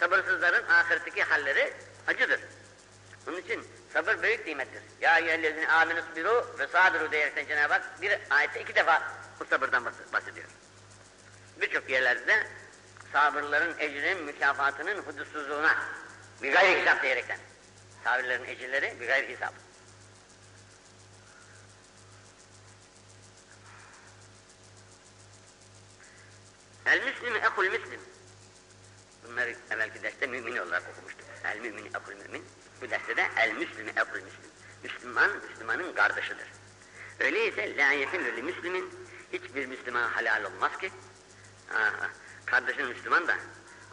[0.00, 1.72] Sabırsızların ahiretteki halleri
[2.06, 2.40] acıdır.
[3.28, 4.82] Onun için sabır büyük nimettir.
[5.00, 9.02] Ya eyyühellezine aminus biru ve sabiru diyerekten Cenab-ı Hak bir ayette iki defa
[9.40, 10.46] bu sabırdan bahsediyor.
[11.60, 12.46] Birçok yerlerde
[13.12, 15.76] sabırların ecrinin mükafatının hudutsuzluğuna
[16.42, 17.38] bir gayri hesap diyerekten.
[18.04, 19.54] Sabirlerin ecirleri bir gayri hesap.
[26.86, 28.00] El müslimi ekul müslim.
[29.24, 31.26] Bunları evvelki derste mümin olarak okumuştuk.
[31.44, 32.44] El mümini ekul mümin.
[32.80, 34.50] Bu derste de el müslimi ekul müslim.
[34.82, 36.46] Müslüman, Müslümanın kardeşidir.
[37.20, 38.90] Öyleyse la yehillü müslimin
[39.32, 40.92] hiçbir Müslüman halal olmaz ki.
[41.74, 42.08] Aa,
[42.46, 43.36] kardeşin Müslüman da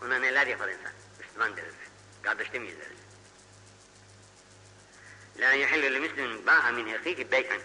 [0.05, 0.91] ona neler yapar insan?
[1.19, 1.75] Müslüman deriz.
[2.21, 2.98] Kardeş demeyiz deriz.
[5.39, 7.59] La yehillü müslimin ba'a min ehiki bey'an.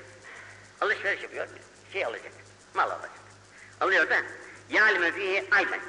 [0.81, 1.49] Alışveriş yapıyor,
[1.93, 2.33] şey alacak,
[2.75, 3.11] mal alacak.
[3.81, 4.17] Alıyor da
[4.69, 5.81] yâlime fihi ayben.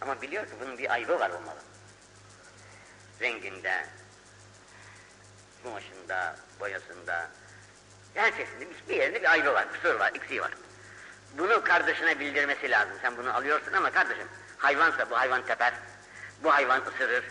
[0.00, 1.58] Ama biliyor ki bunun bir ayıbı var olmalı.
[3.20, 3.86] Renginde,
[5.62, 7.30] kumaşında, boyasında,
[8.14, 10.50] her şeysinde bir yerinde bir ayıbı var, kusur var, eksiği var.
[11.38, 12.94] Bunu kardeşine bildirmesi lazım.
[13.02, 15.74] Sen bunu alıyorsun ama kardeşim, hayvansa bu hayvan teper,
[16.42, 17.24] bu hayvan ısırır,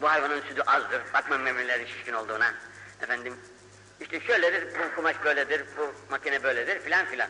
[0.00, 2.54] bu hayvanın sütü azdır, bakma memeleri şişkin olduğuna.
[3.02, 3.36] Efendim,
[4.00, 7.28] işte şöyledir, bu kumaş böyledir, bu makine böyledir filan filan.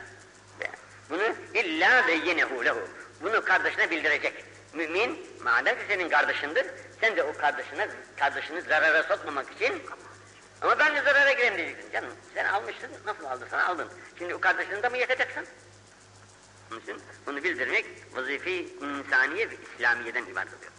[1.11, 1.23] Bunu
[1.55, 2.89] illa beyyenehu lehu.
[3.21, 4.45] Bunu kardeşine bildirecek.
[4.73, 6.67] Mümin, madem ki senin kardeşindir,
[7.01, 9.83] sen de o kardeşine, kardeşini zarara sokmamak için
[10.63, 12.11] ama ben de zarara gireyim diyeceksin canım.
[12.35, 13.89] Sen almışsın, nasıl aldın sana aldın.
[14.19, 15.47] Şimdi o kardeşini de mi yakacaksın?
[16.73, 20.73] Onun bunu bildirmek vazife insaniye ve İslamiye'den ibaret oluyor.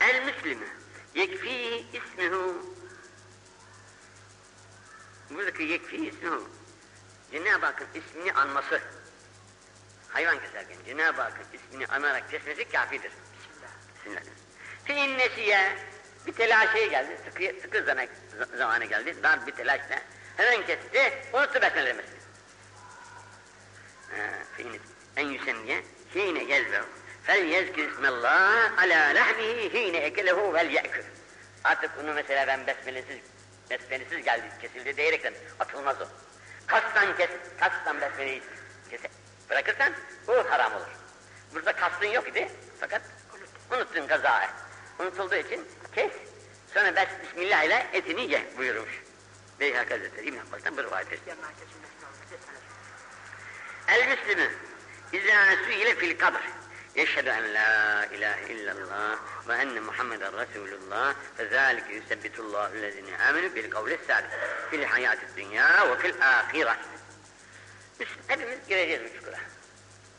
[0.00, 0.66] El müslümü
[1.14, 2.66] yekfihi ismihu
[5.30, 6.48] buradaki yekfihi ismihu
[7.32, 8.80] Cenab-ı Hakk'ın ismini anması
[10.08, 13.12] hayvan keserken Cenab-ı Hakk'ın ismini anarak kesmesi kafidir.
[13.98, 14.22] Bismillah.
[14.86, 15.18] Bismillah.
[15.18, 15.76] nesiye
[16.26, 18.06] bir telaşeye geldi, sıkı, sıkı zaman,
[18.56, 20.00] zamanı geldi, dar bir telaşla
[20.36, 22.18] hemen kesti, unuttu besmelemesi.
[24.56, 24.80] Fi'in
[25.16, 25.82] en yüsemmiye
[26.14, 26.86] hine yezbehu
[27.22, 31.04] fel yezkir ismallah ala lahmihi hine ekelehu vel ye'kül.
[31.64, 33.18] Artık bunu mesela ben besmelesiz,
[33.70, 36.06] besmelesiz geldi, kesildi diyerekten atılmaz o.
[36.66, 38.42] Kastan kes, kastan besmeleyi
[38.90, 39.00] kes,
[39.50, 39.92] bırakırsan
[40.26, 40.88] bu haram olur.
[41.54, 42.48] Burada kastın yok idi
[42.80, 43.02] fakat
[43.70, 44.48] unuttun kazayı.
[44.98, 46.12] Unutulduğu için kes,
[46.74, 49.02] sonra bes, Bismillah ile etini ye buyurmuş.
[49.60, 51.34] Beyhak Hazretleri İbn Abbas'tan bir rivayet etti.
[53.88, 54.50] El Müslümü
[55.12, 56.40] İzâ ile fil kabr
[56.98, 63.98] en la ilahe illallah ve enne Muhammeden Resulullah fe zâlike yusebbitullahu lezine amenu bil kavli
[64.06, 64.30] sâbit
[64.70, 66.76] fil hayatı dünya ve fil ahire.
[68.00, 69.38] Biz hepimiz gireceğiz bu çukura.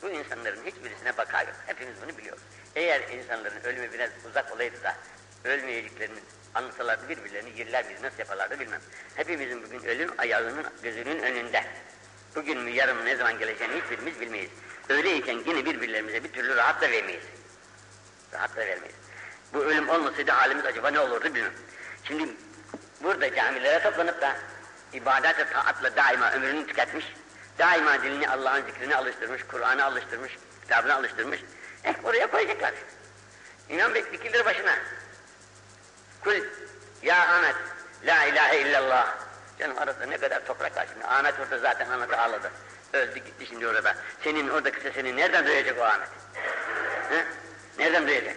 [0.02, 1.56] Bu insanların hiçbirisine bakar yok.
[1.66, 2.42] Hepimiz bunu biliyoruz.
[2.76, 4.96] Eğer insanların ölümü biraz uzak olaydı da
[5.44, 6.20] ölmeyeceklerini
[6.54, 8.82] anlasalardı birbirlerini yerler miydi, nasıl yaparlardı bilmem.
[9.16, 11.64] Hepimizin bugün ölüm ayağının gözünün önünde.
[12.36, 14.50] Bugün mü yarın mı ne zaman geleceğini hiçbirimiz bilmeyiz.
[14.90, 17.24] Öyleyken yine birbirlerimize bir türlü rahat da vermeyiz.
[18.34, 18.96] Rahat da vermeyiz.
[19.54, 21.54] Bu ölüm olmasaydı halimiz acaba ne olurdu bilmem.
[22.04, 22.30] Şimdi
[23.04, 24.36] burada camilere toplanıp da
[24.94, 27.06] ibadet taatla daima ömrünü tüketmiş,
[27.60, 31.40] daima dilini Allah'ın zikrine alıştırmış, Kur'an'a alıştırmış, kitabına alıştırmış.
[31.84, 32.74] Eh oraya koyacaklar.
[33.70, 34.76] İnan Bey dikilir başına.
[36.24, 36.36] Kul
[37.04, 37.56] ya Ahmet
[38.06, 39.16] la ilahe illallah.
[39.60, 41.06] Canım arasında ne kadar toprak var şimdi.
[41.06, 42.52] Ahmet orada zaten anlatı ağladı.
[42.94, 43.96] Öldü gitti şimdi orada.
[44.24, 46.10] Senin oradaki sesini nereden duyacak o Ahmet?
[47.10, 47.26] He?
[47.80, 48.36] Nereden duyacak?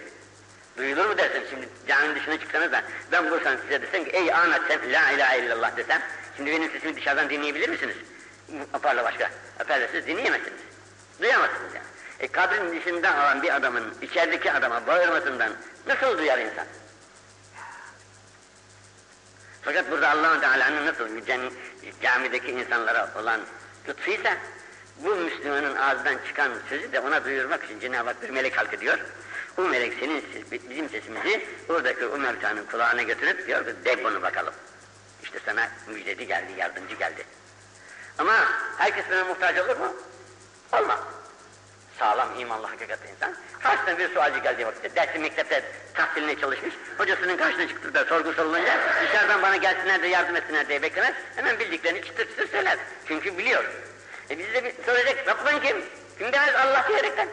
[0.77, 4.61] Duyulur mu dersin şimdi caminin dışına çıksanız da ben bulsam size desem ki ey Ahmet
[4.67, 6.01] sen la ilahe illallah desem
[6.37, 7.95] şimdi benim sesimi dışarıdan dinleyebilir misiniz?
[8.73, 9.29] Aparla başka.
[9.59, 10.59] Aparla siz dinleyemezsiniz.
[11.21, 11.85] Duyamazsınız yani.
[12.19, 15.51] E kabrin dışında olan bir adamın içerideki adama bağırmasından
[15.87, 16.65] nasıl duyar insan?
[19.61, 21.07] Fakat burada allah Teala'nın nasıl
[22.01, 23.41] camideki insanlara olan
[23.87, 24.37] lütfuysa
[24.97, 28.99] bu Müslümanın ağzından çıkan sözü de ona duyurmak için Cenab-ı Hak bir melek halk ediyor.
[29.57, 30.23] O melek senin
[30.69, 34.53] bizim sesimizi oradaki o mevtanın kulağına götürüp diyor ki de bunu bakalım.
[35.23, 37.25] İşte sana müjdeci geldi, yardımcı geldi.
[38.17, 38.33] Ama
[38.77, 39.93] herkes buna muhtaç olur mu?
[40.73, 40.99] Olmaz.
[42.03, 43.35] Sağlam, imanlı, hakikatli insan.
[43.59, 45.63] Karşısına bir sualcı geldiği vakitte, dersi mektepte
[45.93, 50.81] tahsiline çalışmış, hocasının karşısına çıktı da sorgu sorulunca dışarıdan bana gelsinler de yardım etsinler diye
[50.81, 51.13] beklemez.
[51.35, 52.77] Hemen bildiklerini çıtır çıtır söyler.
[53.07, 53.63] Çünkü biliyor.
[54.29, 55.85] E bizi de bir soracak, Rabbin kim?
[56.17, 57.27] Kim demez Allah diyerekten.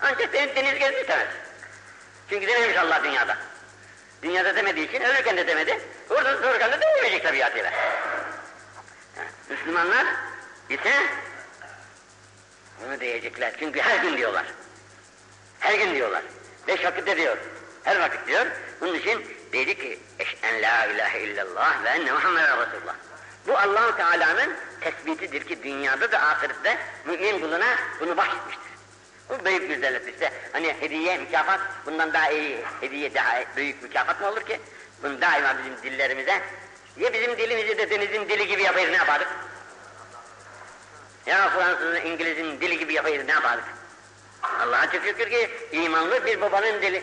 [0.00, 1.28] Ancak deniz, deniz gezmeyi istemez.
[2.30, 3.36] Çünkü dememiş Allah dünyada.
[4.22, 5.80] Dünyada demediği için ölürken de demedi.
[6.10, 7.70] Orada dururken de demeyecek tabiatıyla.
[9.16, 10.06] Yani Müslümanlar
[10.70, 10.92] ise
[12.84, 13.52] bunu diyecekler.
[13.58, 14.44] Çünkü her gün diyorlar.
[15.60, 16.22] Her gün diyorlar.
[16.68, 17.36] Beş vakitte diyor.
[17.84, 18.46] Her vakit diyor.
[18.80, 22.94] Bunun için dedi ki eşen la ilahe illallah ve enne Muhammeden Resulullah.
[23.46, 28.68] Bu Allahu Teala'nın tespitidir ki dünyada da ahirette mümin kuluna bunu bahşetmiştir.
[29.28, 30.32] Bu büyük bir devlet işte.
[30.52, 34.60] Hani hediye, mükafat bundan daha iyi hediye, daha büyük mükafat mı olur ki?
[35.02, 36.42] Bunu daima bizim dillerimize
[36.96, 39.28] ya bizim dilimizi de denizin dili gibi yapayız ne yapardık?
[41.28, 43.64] Ya Fransızın, İngiliz'in dili gibi yapayız ne yapardık?
[44.42, 47.02] Allah'a çok şükür ki imanlı bir babanın dili,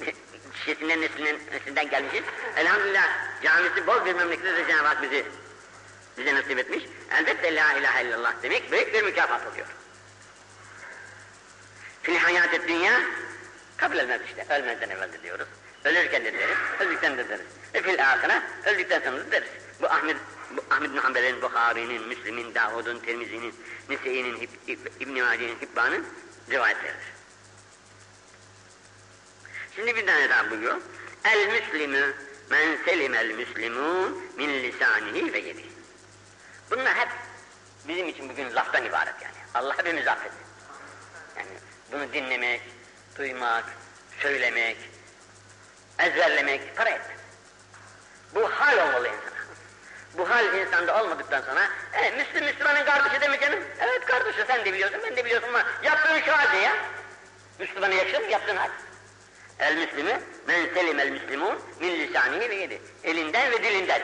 [0.54, 2.22] kişisinden neslinden, neslinden gelmişiz.
[2.56, 3.08] Elhamdülillah
[3.42, 5.24] camisi bol bir memlekette de Cenab-ı Hak bizi
[6.18, 6.84] bize nasip etmiş.
[7.18, 9.66] Elbette la ilahe illallah demek büyük bir mükafat oluyor.
[12.02, 13.00] Fil hayat dünya
[13.76, 14.54] kabul etmez işte.
[14.54, 15.46] Ölmeden evvel de diyoruz.
[15.84, 17.46] Ölürken de deriz, öldükten de deriz.
[17.74, 19.48] E fil ahire, öldükten sonra da deriz.
[19.80, 20.16] Bu Ahmet,
[20.70, 23.54] Ahmet bin Hanbel'in, Bukhari'nin, Müslim'in, Davud'un, Tirmizi'nin,
[23.88, 24.48] Nise'inin,
[25.00, 26.06] İbn-i Maci'nin, Hibban'ın
[26.50, 27.14] rivayetleridir.
[29.76, 30.76] Şimdi bir tane daha buyuruyor.
[31.24, 32.14] El müslimü
[32.50, 35.72] men selimel müslimun min lisanihi ve yedihi.
[36.70, 37.08] Bunlar hep
[37.88, 39.34] bizim için bugün laftan ibaret yani.
[39.54, 40.40] Allah hepimizi affetsin.
[41.36, 41.48] Yani
[41.92, 42.62] bunu dinlemek,
[43.18, 43.64] duymak,
[44.20, 44.76] söylemek,
[45.98, 47.16] ezberlemek, para etmek.
[48.34, 49.33] Bu hal olmalı insana.
[50.18, 53.60] Bu hal insanda olmadıktan sonra, e, Müslüm Müslümanın kardeşi değil mi canım?
[53.80, 56.72] Evet kardeşi sen de biliyorsun, ben de biliyorsun ama yaptığın şu halde ya.
[57.58, 58.68] Müslümana yakışır mı yaptığın hal?
[59.58, 62.82] El Müslümü, men selim el Müslümun min lisanihi ve yedi.
[63.04, 64.02] Elinden ve dilinden.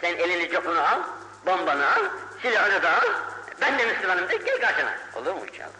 [0.00, 1.00] Sen elini copunu al,
[1.46, 2.04] bombanı al,
[2.42, 3.08] silahını da al,
[3.60, 4.94] ben de Müslümanım de gel karşına.
[5.14, 5.70] Olur mu inşallah?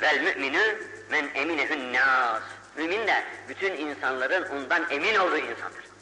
[0.00, 0.78] Vel müminü
[1.10, 2.42] men eminehün nas.
[2.76, 5.93] Mümin de bütün insanların ondan emin olduğu insandır.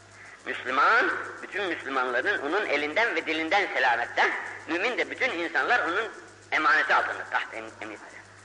[0.47, 1.11] Müslüman,
[1.43, 4.31] bütün Müslümanların onun elinden ve dilinden selametten,
[4.69, 6.09] mümin de bütün insanlar onun
[6.53, 7.97] emaneti altında, taht emniyetinde.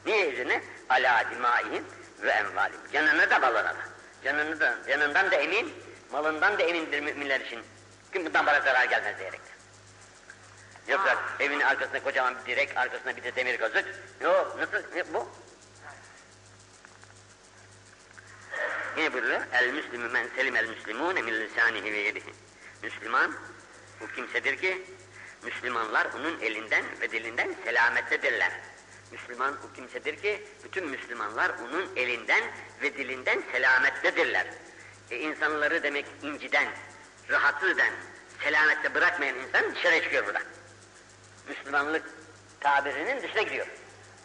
[0.06, 0.62] Niye üzerine?
[0.90, 1.84] Alâ dimâihim
[2.22, 2.80] ve envâlim.
[2.94, 3.76] Canını da balına da.
[4.24, 5.74] Canını da, canından da emin,
[6.12, 7.60] malından da emindir müminler için.
[8.14, 9.58] Kim bundan bana zarar gelmez diyerekten.
[10.88, 13.86] Yoksa evin arkasında kocaman bir direk, arkasında bir de demir kazık.
[14.22, 15.30] Yok, nasıl, ne, bu?
[18.98, 22.34] Yine buyuruyor, el müslümü men selim el müslimûne min lisânihi ve yedihi.
[22.84, 23.34] Müslüman,
[24.02, 24.82] bu kimsedir ki,
[25.44, 28.52] Müslümanlar onun elinden ve dilinden selamettedirler.
[29.12, 32.44] Müslüman o kimsedir ki, bütün Müslümanlar onun elinden
[32.82, 34.48] ve dilinden selamettedirler.
[35.12, 36.68] E, insanları demek inciden,
[37.30, 37.94] rahatsız eden,
[38.44, 40.44] selamette bırakmayan insan dışarı çıkıyor buradan.
[41.48, 42.04] Müslümanlık
[42.60, 43.68] tabirinin dışına gidiyor.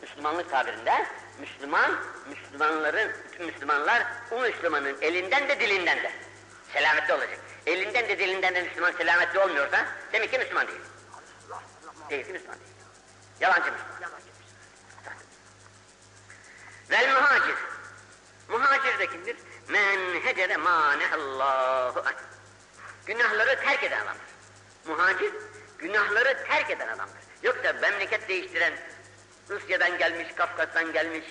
[0.02, 1.06] Müslümanlık tabirinde
[1.42, 6.12] Müslüman, Müslümanların, bütün Müslümanlar o Müslümanın elinden de dilinden de
[6.72, 7.38] selamette olacak.
[7.66, 10.80] Elinden de dilinden de Müslüman selamette olmuyorsa demek ki Müslüman değil.
[12.10, 12.70] Değil ki Müslüman değil.
[13.40, 14.12] Yalancı Müslüman.
[16.90, 17.54] Vel muhacir.
[18.48, 19.36] Muhacir de kimdir?
[19.68, 22.18] Men hecere manehallahu anh.
[23.06, 24.26] Günahları terk eden adamdır.
[24.86, 25.32] Muhacir,
[25.78, 27.22] günahları terk eden adamdır.
[27.42, 28.72] Yoksa memleket değiştiren,
[29.52, 31.24] Rusya'dan gelmiş, Kafkas'tan gelmiş,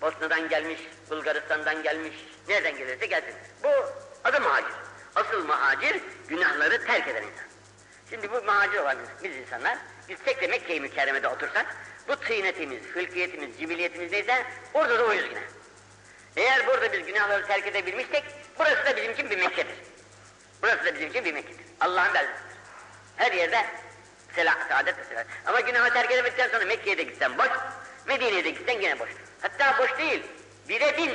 [0.00, 0.80] Bosna'dan gelmiş,
[1.10, 2.14] Bulgaristan'dan gelmiş,
[2.48, 3.34] nereden gelirse gelsin.
[3.64, 3.68] Bu
[4.24, 4.72] adı muhacir.
[5.14, 7.44] Asıl muhacir, günahları terk eden insan.
[8.10, 9.78] Şimdi bu muhacir olan biz insanlar,
[10.08, 11.76] biz tek de Mekke-i Mükerreme'de otursak,
[12.08, 15.42] bu tıynetimiz, hılkiyetimiz, cibiliyetimiz neyse, orada da oyuz yine.
[16.36, 18.24] Eğer burada biz günahları terk edebilmişsek,
[18.58, 19.76] burası da bizim için bir Mekke'dir.
[20.62, 21.64] Burası da bizim için bir Mekke'dir.
[21.80, 22.56] Allah'ın beldesidir.
[23.16, 23.66] Her yerde
[24.34, 25.24] selam, saadet ve selam.
[25.46, 27.48] Ama günahı terk edemedikten sonra Mekke'ye de gitsen boş,
[28.06, 29.10] Medine'ye de gitsen gene boş.
[29.42, 30.22] Hatta boş değil,
[30.68, 31.10] bire bin,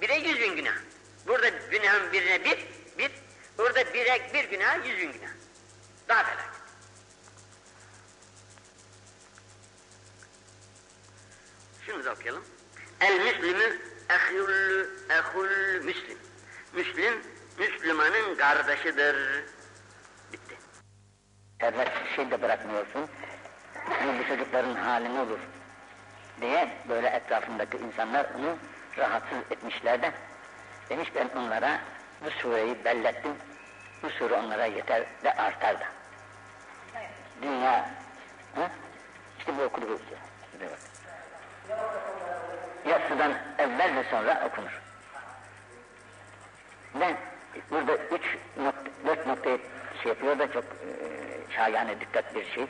[0.00, 0.74] bire yüz bin günah.
[1.26, 2.58] Burada günahın birine bir,
[2.98, 3.10] bir,
[3.58, 5.30] burada bire bir günah, yüz bin günah.
[6.08, 6.54] Daha felaket.
[11.86, 12.44] Şunu da okuyalım.
[13.00, 13.78] El müslümü
[14.10, 16.18] ehul, ehul müslim.
[16.72, 17.22] Müslim,
[17.58, 19.44] Müslümanın kardeşidir.
[21.60, 23.08] Serbest şey de bırakmıyorsun.
[24.18, 25.38] Bu çocukların hali ne olur
[26.40, 28.56] diye böyle etrafındaki insanlar onu
[28.98, 30.12] rahatsız etmişler de
[30.90, 31.78] demiş ben onlara
[32.24, 33.32] bu sureyi bellettim.
[34.02, 35.86] Bu sure onlara yeter ve artar da.
[37.42, 37.72] Dünya
[38.54, 38.70] ha?
[39.38, 40.16] işte bu işte.
[40.52, 40.78] Şuraya bak.
[42.86, 44.82] Yatsıdan evvel ve sonra okunur.
[47.00, 47.16] Ben
[47.70, 49.58] burada üç nokta, dört noktayı
[50.02, 51.23] şey yapıyor da çok e,
[51.56, 52.66] şahane dikkat bir şey.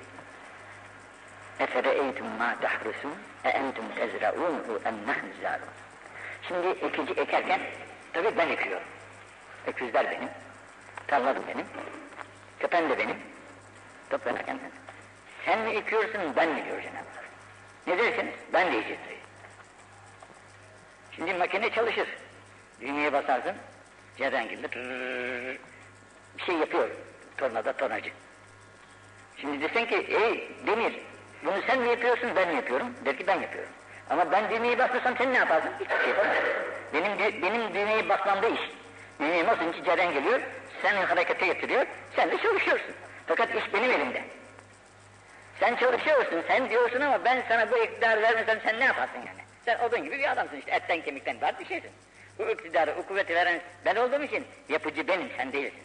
[1.60, 5.28] Efere'eytum ma tahrusun e entum tezra'ûn'u em nahnu
[6.48, 7.60] Şimdi ekici ekerken
[8.12, 8.86] tabii ben ekiyorum.
[9.66, 10.28] Öküzler benim,
[11.06, 11.66] tarladım benim,
[12.58, 13.16] köpen de benim,
[14.10, 14.70] toplanırken ben.
[15.44, 17.04] Sen mi ekiyorsun, ben mi diyor Cenab-ı.
[17.86, 18.34] Ne dersiniz?
[18.52, 19.00] Ben de yiyeceğim.
[21.10, 22.08] Şimdi makine çalışır.
[22.80, 23.56] Düğmeye basarsın,
[24.16, 25.60] cerren gibi bir
[26.46, 26.88] şey yapıyor
[27.36, 28.10] tornada tornacı.
[29.44, 31.00] Şimdi desen ki ey demir
[31.44, 32.94] bunu sen mi yapıyorsun ben mi yapıyorum?
[33.04, 33.70] Der ki ben yapıyorum.
[34.10, 35.70] Ama ben düğmeyi bastırsam sen ne yaparsın?
[35.80, 36.44] Hiçbir şey yapamazsın.
[36.94, 38.60] Benim, benim düğmeyi basmamda iş.
[39.20, 40.40] Düğmeye basınca cerren geliyor,
[40.82, 42.94] sen harekete getiriyor, sen de çalışıyorsun.
[43.26, 44.24] Fakat iş benim elimde.
[45.60, 49.40] Sen çalışıyorsun, sen diyorsun ama ben sana bu iktidarı vermesem sen ne yaparsın yani?
[49.64, 51.90] Sen odun gibi bir adamsın işte, etten kemikten var bir şeysin.
[52.38, 55.82] Bu iktidarı, o kuvveti veren ben olduğum için yapıcı benim, sen değilsin.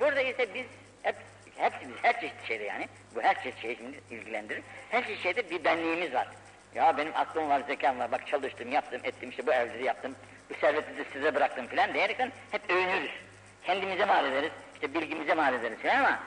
[0.00, 0.66] Burada ise biz
[1.02, 1.16] hep,
[1.56, 4.62] hepimiz, her çeşit şeyde yani, bu her çeşit şey şimdi ilgilendirir.
[4.90, 6.28] Her çeşit şeyde bir benliğimiz var.
[6.74, 10.16] Ya benim aklım var, zekam var, bak çalıştım, yaptım, ettim, işte bu evleri yaptım,
[10.50, 13.10] bu serveti de size bıraktım filan diyerekten hep övünürüz.
[13.64, 16.20] Kendimize mal ederiz, işte bilgimize mal ederiz filan ama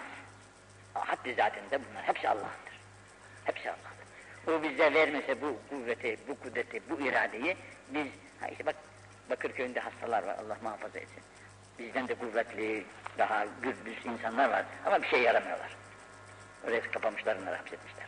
[0.94, 2.80] haddi zatinde bunlar hepsi Allah'tır.
[3.46, 4.00] Hepsi Allah'tır.
[4.48, 7.58] O bize vermese bu kuvveti, bu kudreti, bu iradeyi
[7.90, 8.08] biz,
[8.42, 8.76] ha işte bak
[9.30, 11.24] Bakırköy'ünde hastalar var, Allah muhafaza etsin.
[11.80, 12.86] Bizden de kuvvetli,
[13.18, 15.76] daha gürbüz insanlar var ama bir şey yaramıyorlar.
[16.68, 18.06] Oraya kapamışlar, onları hapsetmişler.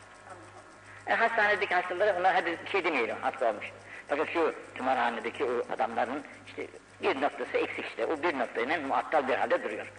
[1.08, 3.72] E, hastanedeki hastaları onlar hadi bir şey demeyelim, hasta olmuş.
[4.08, 6.68] Fakat şu tımarhanedeki o adamların işte
[7.02, 8.06] bir noktası eksik işte.
[8.06, 9.92] O bir noktayla muattal bir halde duruyor.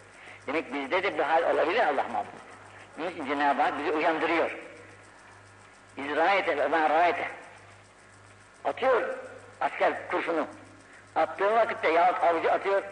[0.46, 2.42] Demek bizde de bir hal olabilir Allah muhafaza.
[2.98, 4.58] Bunun Cenab-ı Hak bizi uyandırıyor.
[5.96, 7.28] Biz rayete ve ben rayete.
[8.64, 9.18] Atıyor
[9.60, 10.46] asker kurşunu.
[11.16, 12.82] Attığı vakitte yahut avcı atıyor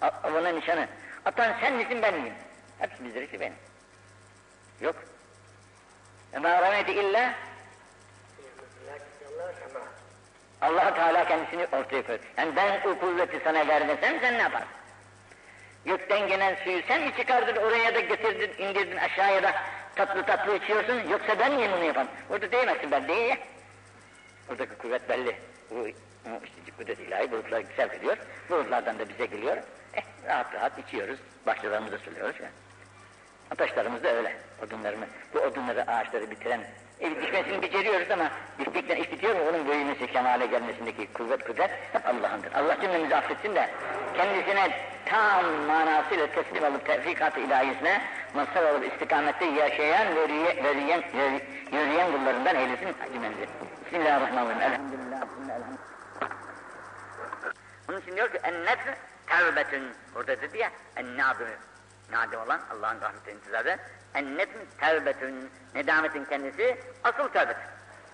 [0.00, 0.88] avına nişanı.
[1.24, 2.34] Atan sen misin ben miyim?
[2.78, 3.54] Hepsi bizleri benim.
[4.80, 4.96] Yok.
[6.32, 7.34] Ve ma rameti illa
[10.60, 12.24] allah Teala kendisini ortaya koyuyor.
[12.36, 14.68] Yani ben o kuvveti sana vermesem sen ne yaparsın?
[15.84, 19.54] Gökten gelen suyu sen mi çıkardın oraya da getirdin, indirdin aşağıya da
[19.96, 22.08] tatlı tatlı içiyorsun yoksa ben miyim bunu yapan?
[22.30, 23.36] Orada diyemezsin ben değil ya.
[24.50, 25.36] Oradaki kuvvet belli.
[25.70, 25.88] Bu
[26.78, 28.16] kudret ilahi bulutlar sevk ediyor.
[28.50, 29.56] Bulutlardan da bize geliyor.
[29.94, 31.18] Eh rahat rahat içiyoruz.
[31.46, 32.36] Bahçelerimizi suluyoruz.
[32.40, 32.52] Yani.
[33.50, 34.36] Ataşlarımız da öyle.
[34.66, 36.60] Odunlarını, bu odunları ağaçları bitiren
[37.00, 42.06] e, dikmesini beceriyoruz ama diktikten iş bitiyor mu onun büyümesi, kemale gelmesindeki kuvvet kudret hep
[42.06, 42.52] Allah'ındır.
[42.52, 43.68] Allah cümlemizi affetsin de
[44.16, 44.70] kendisine
[45.06, 48.02] tam manasıyla teslim olup tevfikat-ı ilahisine
[48.34, 51.02] mazhar olup istikamette yaşayan ve yürüyen,
[51.72, 53.46] yürüyen kullarından eylesin cümlemizi.
[53.84, 54.72] Bismillahirrahmanirrahim.
[54.72, 55.35] Elhamdülillah.
[55.56, 55.96] Elhamdülillah.
[57.88, 58.94] Onun için diyor ki ennetr
[59.26, 59.92] tevbetün.
[60.16, 61.58] Orada dedi ya ennâdü.
[62.10, 63.78] Nadim olan Allah'ın rahmeti intizarı.
[64.14, 65.50] Ennetm tevbetün.
[65.74, 67.56] Nedametin kendisi asıl tevbet.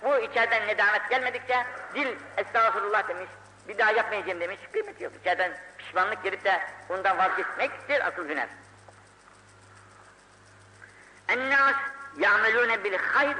[0.03, 3.29] Bu içeriden nedamet gelmedikçe dil estağfurullah demiş.
[3.67, 4.59] Bir daha yapmayacağım demiş.
[4.73, 5.13] Kıymeti yok.
[5.21, 8.47] İçeriden pişmanlık gelip de bundan vazgeçmektir asıl günah.
[11.27, 11.75] Ennâs
[12.17, 13.37] ya'melûne bil hayr.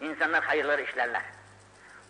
[0.00, 1.22] İnsanlar hayırları işlerler.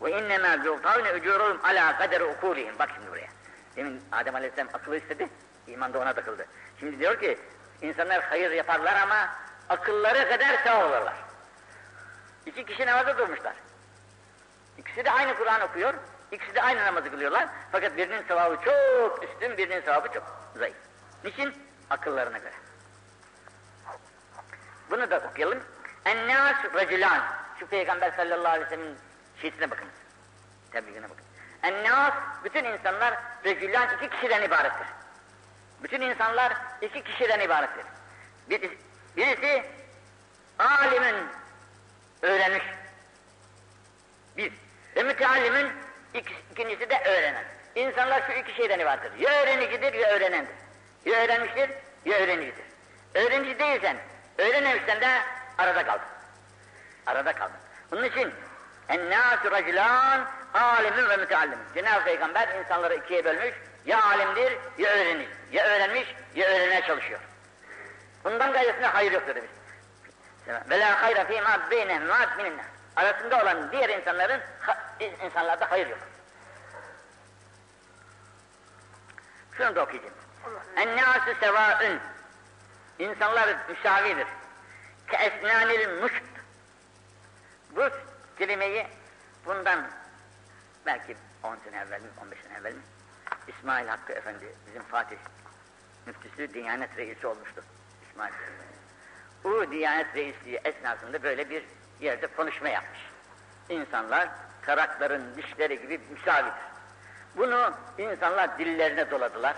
[0.03, 2.79] Ve innemâ yultavne ücûruhum alâ kaderi ukulihim.
[2.79, 3.29] Bak şimdi buraya.
[3.77, 5.29] Demin Adem Aleyhisselam akıllı istedi.
[5.67, 6.47] İman da ona takıldı.
[6.81, 7.39] Şimdi diyor ki
[7.83, 9.29] insanlar hayır yaparlar ama
[9.69, 11.15] akılları kadar sağ olurlar.
[12.47, 13.55] İki kişi namaza durmuşlar.
[14.79, 15.95] İkisi de aynı Kur'an okuyor.
[16.33, 17.49] İkisi de aynı namazı kılıyorlar.
[17.73, 20.23] Fakat birinin sevabı çok üstün, birinin sevabı çok
[20.57, 20.77] zayıf.
[21.25, 21.55] Niçin?
[21.91, 22.55] Akıllarına göre.
[24.91, 25.59] Bunu da okuyalım.
[26.05, 27.23] Ennâs racülan.
[27.61, 28.99] Şu Peygamber sallallahu aleyhi ve sellem'in
[29.43, 29.93] şiitine bakınız.
[30.73, 31.25] Tebliğine bakın.
[31.63, 34.87] Ennâs, bütün insanlar racülan iki kişiden ibarettir.
[35.83, 37.85] Bütün insanlar iki kişiden ibarettir.
[38.51, 38.71] Bir,
[39.17, 39.65] birisi
[40.59, 41.15] alimin
[42.23, 42.65] öğrenmiş.
[44.37, 44.53] Bir.
[44.97, 45.73] Ve müteallimin
[46.51, 47.45] ikincisi de öğrenen.
[47.75, 49.19] İnsanlar şu iki şeyden ibarettir.
[49.19, 50.55] Ya öğrenicidir ya öğrenendir.
[51.05, 51.71] Ya öğrenmiştir
[52.05, 52.65] ya öğrenicidir.
[53.15, 53.97] Öğrenici değilsen,
[54.39, 55.09] öğrenemişsen de
[55.59, 56.07] arada kaldın.
[57.07, 57.57] Arada kaldın.
[57.91, 58.33] Bunun için
[58.89, 61.65] ennâsü racilân alimin ve müteallimin.
[61.75, 63.55] Cenab-ı Peygamber insanları ikiye bölmüş.
[63.85, 65.29] Ya alimdir ya öğrenir.
[65.53, 67.21] Ya öğrenmiş ya öğrenmeye çalışıyor.
[68.25, 69.51] Bundan gayrısına hayır yoktur demiş.
[70.71, 72.67] Ve la hayra fîmâ beynehum mâd mininnas.
[72.97, 74.41] Arasında olan diğer insanların
[75.25, 75.99] insanlarda hayır yok.
[79.57, 80.15] Şunu da okuyacağım.
[80.77, 82.01] Ennâsü sevâün.
[82.99, 84.27] İnsanlar müsavidir.
[85.09, 86.23] Ke esnânil muşt.
[87.71, 87.89] Bu
[88.39, 88.87] kelimeyi
[89.47, 89.87] bundan
[90.87, 92.83] belki 10 sene evvel mi, 15 sene evvel mi?
[93.49, 95.17] İsmail Hakkı Efendi, bizim Fatih
[96.07, 97.65] müftüsü, Diyanet Reisi olmuştu.
[98.11, 98.33] İsmail
[99.45, 101.65] Bu Diyanet Reisliği esnasında böyle bir
[102.01, 103.01] yerde konuşma yapmış.
[103.69, 104.29] İnsanlar
[104.63, 106.53] tarakların dişleri gibi müsavidir.
[107.37, 109.57] Bunu insanlar dillerine doladılar.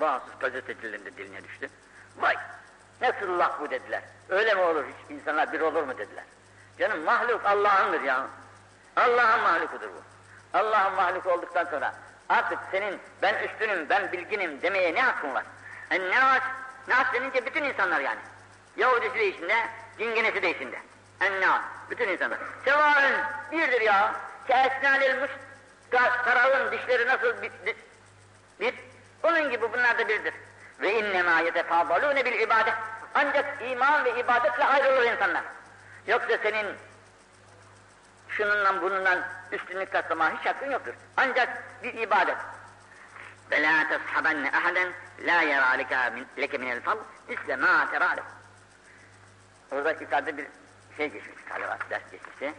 [0.00, 1.68] Bazı gazetecilerin de diline düştü.
[2.16, 2.36] Vay!
[3.00, 4.02] Nasıl laf bu dediler.
[4.28, 6.24] Öyle mi olur hiç insanlar bir olur mu dediler.
[6.78, 8.26] Canım mahluk Allah'ındır ya.
[8.96, 10.02] Allah'ın mahlukudur bu.
[10.58, 11.94] Allah'ın mahluk olduktan sonra
[12.28, 15.44] artık senin ben üstünüm, ben bilginim demeye ne hakkın var?
[15.90, 16.42] Yani ne var?
[16.88, 18.20] Nas denince bütün insanlar yani.
[18.76, 19.54] Yahudisi de içinde,
[19.98, 20.78] dinginesi de içinde.
[21.20, 22.38] Enna, bütün insanlar.
[22.64, 23.12] Sevaın
[23.52, 24.14] birdir ya.
[24.46, 25.28] Keesnalil
[26.24, 27.76] tarağın dişleri nasıl bir, bir,
[28.60, 28.74] bir,
[29.22, 30.34] onun gibi bunlar da birdir.
[30.80, 32.74] Ve innemâ yetefâzalûne bil ibadet.
[33.14, 35.42] Ancak iman ve ibadetle ayrılır insanlar.
[36.06, 36.66] Yoksa senin
[38.28, 40.94] şununla bununla üstünlük taslama hiç hakkın yoktur.
[41.16, 42.36] Ancak bir ibadet.
[43.50, 45.70] Ve la teshabenne ahaden la yera
[46.38, 46.98] leke minel fal
[47.28, 48.24] misle ma teralek.
[49.70, 50.46] Orada yukarıda bir
[50.96, 52.54] şey geçmiş, salavat ders geçmişti.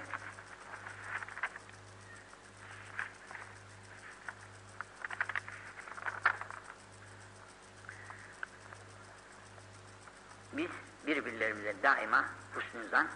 [10.54, 10.70] Biz
[11.08, 13.08] birbirlerimize daima husnuzan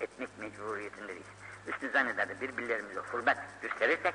[0.00, 1.26] etmek mecburiyetindeyiz.
[1.66, 4.14] Hüsnü zannederde birbirlerimize hürmet gösterirsek,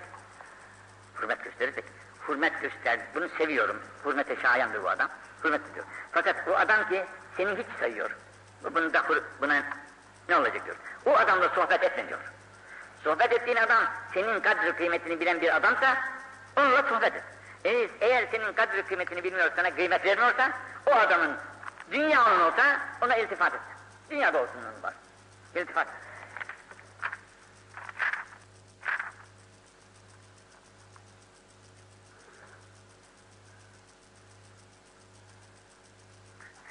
[1.22, 1.86] hürmet gösterirsek,
[2.28, 5.10] hürmet göster, bunu seviyorum, hürmete şayandır bu adam,
[5.44, 5.86] hürmet ediyor.
[6.12, 7.06] Fakat bu adam ki
[7.38, 8.12] seni hiç sayıyor,
[8.64, 9.04] bunu da
[9.42, 9.64] buna
[10.30, 10.76] ne olacak diyor.
[11.06, 12.20] O adamla sohbet etme diyor.
[13.04, 15.98] Sohbet ettiğin adam senin kadri kıymetini bilen bir adamsa
[16.58, 17.24] onunla sohbet et.
[17.64, 20.52] Eğer, eğer senin kadri kıymetini bilmiyor, sana kıymet vermiyorsa
[20.86, 21.36] o adamın
[21.92, 23.60] dünya onun olsa ona iltifat et.
[24.10, 24.94] Dünyada olsun onun var.
[25.56, 25.88] İltifat.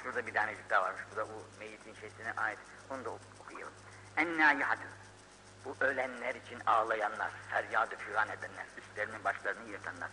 [0.03, 1.01] Şurada bir tanecik daha varmış.
[1.11, 2.59] Bu da bu meyitin şeysine ait.
[2.89, 3.09] Onu da
[3.39, 3.73] okuyalım.
[4.17, 4.87] Ennâyihatı.
[5.65, 10.09] Bu ölenler için ağlayanlar, feryadı fügan edenler, üstlerinin başlarını yırtanlar.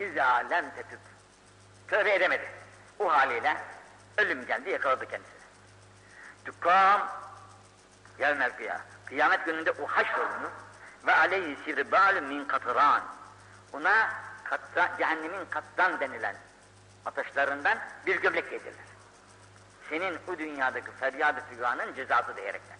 [0.00, 0.98] İzâ lem tetüb.
[1.88, 2.48] Tövbe edemedi.
[2.98, 3.56] Bu haliyle
[4.18, 5.44] ölüm geldi yakaladı kendisini.
[6.44, 7.23] Tukam
[8.18, 8.80] yevmel kıyam.
[9.06, 10.50] Kıyamet gününde o haşrolunur
[11.06, 13.02] ve aleyhi sirbâlü min katıran.
[13.72, 14.08] Ona
[14.44, 16.36] katta, cehennemin kattan denilen
[17.06, 18.84] ateşlerinden bir gömlek giydirilir.
[19.88, 22.78] Senin bu dünyadaki feryadı füganın cezası diyerekten.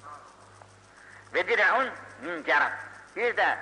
[1.34, 1.90] Ve dir'un
[2.22, 2.72] min cerat.
[3.16, 3.58] Bir de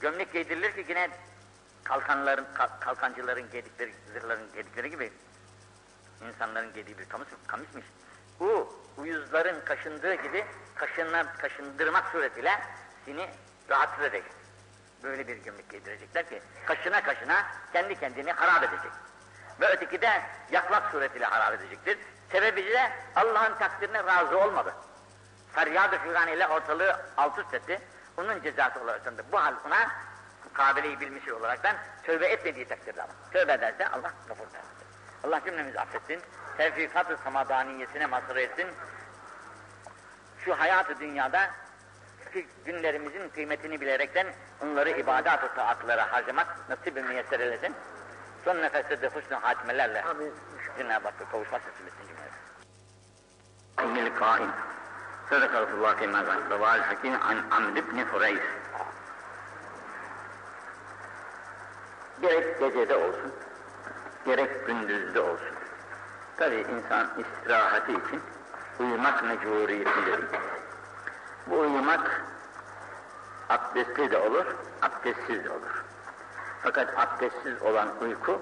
[0.00, 1.10] gömlek giydirilir ki yine
[1.84, 2.46] kalkanların,
[2.80, 5.12] kalkancıların giydikleri, zırhların giydikleri gibi
[6.28, 7.84] insanların giydiği bir kamış, kamışmış.
[8.40, 12.60] Bu uyuzların kaşındığı gibi kaşınlar, kaşındırmak suretiyle
[13.04, 13.28] seni
[13.70, 14.32] rahatsız edecek.
[15.02, 18.92] Böyle bir gömlek giydirecekler ki kaşına kaşına kendi kendini harap edecek.
[19.60, 20.22] Ve öteki de
[20.52, 21.98] yakmak suretiyle harap edecektir.
[22.32, 24.74] Sebebi de Allah'ın takdirine razı olmadı.
[25.52, 25.96] Feryad-ı
[26.34, 27.80] ile ortalığı alt üst etti.
[28.16, 29.90] Onun cezası olarak bu hal ona
[30.44, 33.12] mukabeleyi bilmiş olaraktan tövbe etmediği takdirde ama.
[33.32, 34.60] Tövbe ederse Allah gafur der.
[35.24, 36.20] Allah cümlemizi affetsin.
[36.56, 38.66] Tevfikat-ı samadaniyesine mazhar etsin.
[40.44, 41.50] Şu hayatı dünyada
[42.64, 44.26] günlerimizin kıymetini bilerekten
[44.62, 47.74] onları ibadat-ı taatlara harcamak nasip-i müyesser eylesin.
[48.44, 50.04] Son nefeste de husnü hatimelerle
[50.78, 52.40] Cenab-ı Hakk'a kavuşmak nasip etsin cümlemize.
[54.00, 54.50] İnnil kain.
[55.30, 58.40] Sadaka Resulullah Kemal Raval Hakim an Amr ibn Hureyz.
[62.22, 63.34] Gerek gecede olsun,
[64.26, 65.49] gerek gündüzde olsun.
[66.40, 68.20] Tabi insan istirahati için
[68.80, 70.24] uyumak mecburiyetindedir.
[71.46, 72.24] Bu uyumak
[73.48, 74.46] abdestli de olur,
[74.82, 75.84] abdestsiz de olur.
[76.62, 78.40] Fakat abdestsiz olan uyku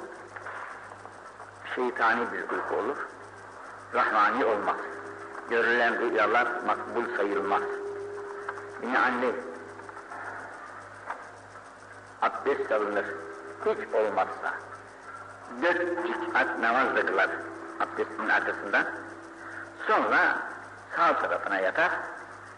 [1.74, 2.96] şeytani bir uyku olur,
[3.94, 4.76] rahmani olmaz.
[5.50, 7.62] Görülen rüyalar makbul sayılmaz.
[8.82, 9.34] Binaenli
[12.22, 13.06] abdest alınır,
[13.66, 14.54] hiç olmazsa
[15.62, 17.30] dört rekat namaz da kılar
[17.80, 18.84] abdestin arkasından.
[19.86, 20.38] Sonra
[20.96, 21.90] sağ tarafına yatar,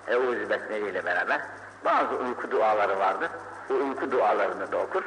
[0.09, 1.41] Eûzü Besmele ile beraber
[1.85, 3.31] bazı uyku duaları vardır.
[3.69, 5.03] Bu uyku dualarını da okur.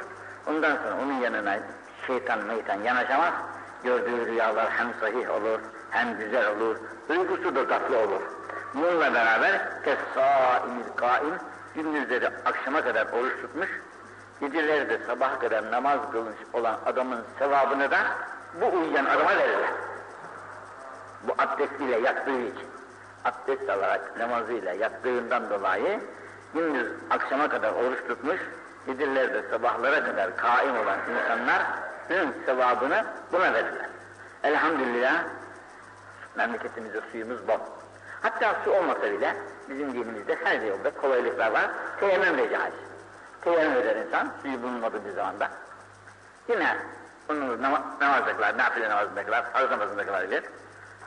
[0.46, 1.58] Ondan sonra onun yanına
[2.06, 3.32] şeytan meytan yanaşamaz.
[3.84, 5.60] Gördüğü rüyalar hem sahih olur,
[5.90, 6.76] hem güzel olur,
[7.08, 8.20] uykusu da tatlı olur.
[8.74, 11.34] Bununla beraber kessâimil kaim,
[11.74, 13.68] gündüzleri akşama kadar oruç tutmuş,
[14.40, 17.98] geceleri de sabaha kadar namaz kılmış olan adamın sevabını da
[18.60, 19.70] bu uyuyan adama verirler.
[21.28, 22.68] Bu abdestiyle yattığı için,
[23.24, 26.00] abdest alarak namazıyla yattığından dolayı
[26.54, 28.40] gündüz akşama kadar oruç tutmuş,
[28.86, 31.62] geceleri de sabahlara kadar kaim olan insanlar
[32.46, 33.88] sevabını buna verirler.
[34.42, 35.24] Elhamdülillah
[36.36, 37.58] Memleketimizde suyumuz bol.
[38.22, 39.36] Hatta su olmasa bile
[39.68, 41.70] bizim dinimizde her yolda kolaylıklar var.
[42.00, 42.74] Teyemmüm de caiz.
[43.40, 45.50] Teyemmüm eder insan suyu bulunmadığı bir zamanda.
[46.48, 46.76] Yine
[47.28, 50.44] bunu nam namazdakiler, nafile namazdakiler, farz namazındakiler bilir.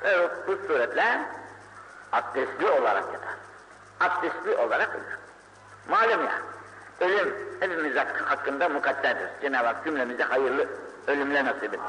[0.03, 1.21] Ve bu suretle
[2.11, 3.35] abdestli olarak yatar.
[3.99, 5.17] Abdestli olarak ölür.
[5.89, 6.41] Malum ya,
[6.99, 7.95] ölüm hepimiz
[8.25, 9.29] hakkında mukadderdir.
[9.41, 10.67] Cenab-ı Hak cümlemize hayırlı
[11.07, 11.79] ölümle nasip etsin.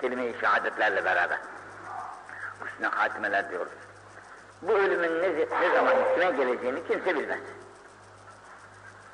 [0.00, 1.38] Kelime-i şehadetlerle beraber.
[2.64, 3.72] Hüsnü hatimeler diyoruz.
[4.62, 7.40] Bu ölümün ne, ne zaman kime geleceğini kimse bilmez.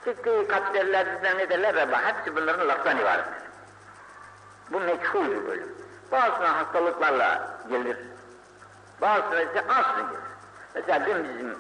[0.05, 3.49] Çıktığı kadderler, ne derler Rabba, hepsi bunların laftan ibarettir.
[4.71, 5.78] Bu meçhul bir bölüm.
[6.13, 7.97] Bazısına hastalıklarla gelir,
[9.01, 10.23] bazısına ise aslı gelir.
[10.75, 11.59] Mesela dün bizim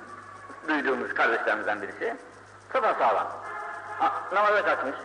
[0.68, 2.16] duyduğumuz kardeşlerimizden birisi,
[2.72, 3.26] sabah sağlam,
[4.32, 4.96] namaza kalkmış,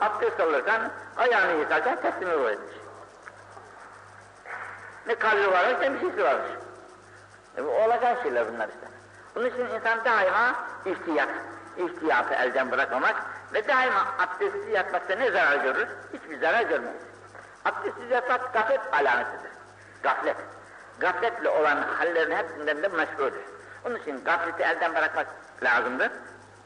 [0.00, 2.76] abdest alırken, ayağını yıkarken teslimi etmiş.
[5.06, 6.50] Ne kalbi varmış ne bir şeysi varmış.
[7.58, 8.86] E bu olacak şeyler bunlar işte.
[9.34, 10.54] Bunun için insan daima
[10.84, 11.28] ihtiyat,
[11.76, 13.16] ihtiyatı elden bırakmamak
[13.52, 15.88] ve daima abdestsiz yatmakta ne zarar görür?
[16.12, 17.03] Hiçbir zarar görmeyiz.
[17.64, 19.50] Abdestsiz yatmak gaflet alametidir.
[20.02, 20.36] Gaflet.
[20.98, 23.44] Gafletle olan hallerin hepsinden de meşguldür.
[23.86, 25.26] Onun için gafleti elden bırakmak
[25.62, 26.10] lazımdır.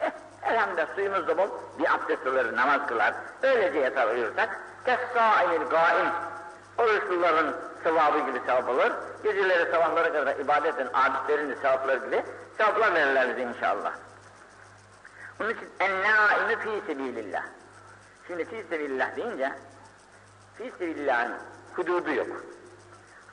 [0.00, 0.10] Eh,
[0.42, 6.08] elhamdülillah suyumuz da bol, bir abdest alır, namaz kılar, öylece yatar uyursak, kessâ'il gâim,
[6.78, 8.90] oruçluların sevabı gibi sevap olur,
[9.22, 12.24] geceleri sabahlara kadar ibadetin, abidlerin de gibi
[12.58, 13.92] sevaplar verirler bize inşallah.
[15.40, 17.42] Onun için en-nâimi fî sebilillah.
[18.26, 19.52] Şimdi fî sebilillah deyince,
[20.58, 21.32] fî sebillahın
[21.76, 22.26] hududu yok.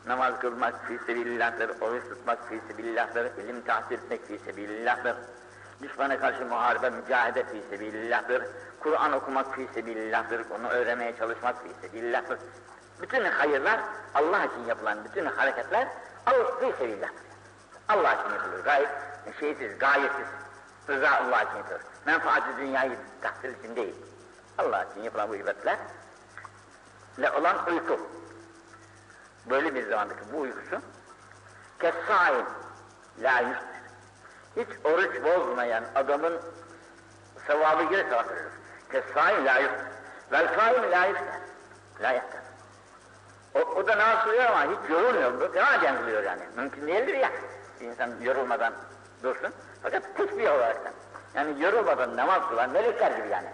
[0.08, 5.16] Namaz kılmak fî sebilillah'tır, oruç tutmak fî sebilillah'tır, ilim tahsil etmek fî sebilillah'tır.
[5.82, 8.44] Düşmana karşı muharebe, mücahede fî sebilillah'tır.
[8.80, 12.40] Kur'an okumak fî sebilillah'tır, onu öğrenmeye çalışmak fî sebilillah'tır.
[13.02, 13.80] Bütün hayırlar,
[14.14, 15.88] Allah için yapılan bütün hareketler
[16.26, 17.26] Allah sebilillah'tır.
[17.90, 18.90] Allah için yapılır, gayet
[19.40, 20.28] şeysiz, gayetsiz.
[20.90, 21.82] Rıza Allah için yapılır.
[22.06, 23.96] Menfaati dünyayı tahsil için değil.
[24.58, 25.78] Allah için yapılan bu ibadetler
[27.18, 28.00] ile olan uyku.
[29.50, 30.82] Böyle bir zamandaki bu uykusu
[31.80, 32.46] kessain
[33.22, 33.44] la.
[34.56, 36.42] Hiç oruç bozmayan adamın
[37.48, 38.52] sevabı gibi sevap verilir.
[38.92, 39.86] Kessain la yustir.
[40.32, 41.06] Vel kaim la
[42.12, 42.40] yustir.
[43.56, 45.54] O, o da namaz kılıyor ama hiç yorulmuyor.
[45.54, 46.42] Devam kılıyor yani.
[46.56, 47.32] Mümkün değildir ya.
[47.82, 48.74] İnsan yorulmadan
[49.24, 49.54] dursun.
[49.84, 50.92] Fakat tesbih olarak da.
[51.36, 53.50] Yani yorulmadan namaz kılan melekler gibi yani.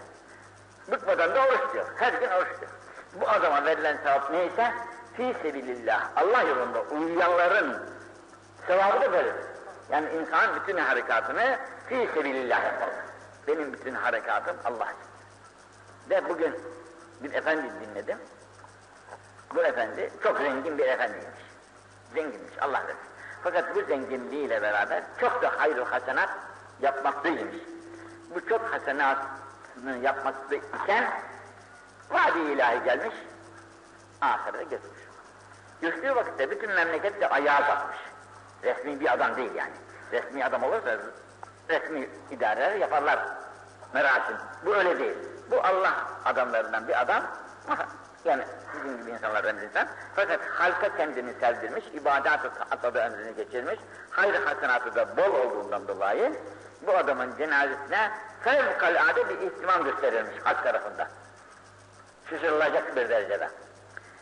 [0.90, 1.86] Bıkmadan da oruç tutuyor.
[1.96, 2.72] Her gün oruç tutuyor.
[3.14, 4.72] Bu adama verilen sevap neyse
[5.16, 7.82] fi sebilillah Allah yolunda uyuyanların
[8.66, 9.32] sevabı da böyle.
[9.90, 11.58] Yani insan bütün harekatını
[11.88, 12.92] fi sebilillah yapmalı.
[13.46, 15.12] Benim bütün harekatım Allah için.
[16.10, 16.54] Ve bugün
[17.22, 18.18] bir efendi dinledim.
[19.54, 21.40] Bu efendi çok zengin bir efendiymiş.
[22.14, 23.12] Zenginmiş Allah versin.
[23.42, 26.30] Fakat bu zenginliğiyle beraber çok da hayır hasenat
[26.80, 27.56] yapmaktaymış.
[28.34, 31.04] Bu çok hasenatını yapmakta iken
[32.12, 33.14] vadi ilahi gelmiş,
[34.20, 35.02] ahirete götürmüş.
[35.80, 37.96] Göçtüğü vakitte bütün memleket de ayağa kalkmış.
[38.62, 39.72] Resmi bir adam değil yani.
[40.12, 40.98] Resmi adam olursa
[41.68, 43.18] resmi idareler yaparlar.
[43.94, 44.36] Merasim.
[44.66, 45.16] Bu öyle değil.
[45.50, 45.94] Bu Allah
[46.24, 47.22] adamlarından bir adam.
[48.24, 48.44] Yani
[48.74, 49.88] bizim gibi insanlardan bir insan.
[50.16, 53.78] Fakat halka kendini sevdirmiş, ibadet-ı taata ömrünü geçirmiş,
[54.10, 56.32] hayır hasenatı da bol olduğundan dolayı
[56.86, 58.10] bu adamın cenazesine
[58.40, 61.08] fevkalade bir ihtimam gösterilmiş halk tarafında.
[62.32, 63.48] Şaşırılacak bir derecede.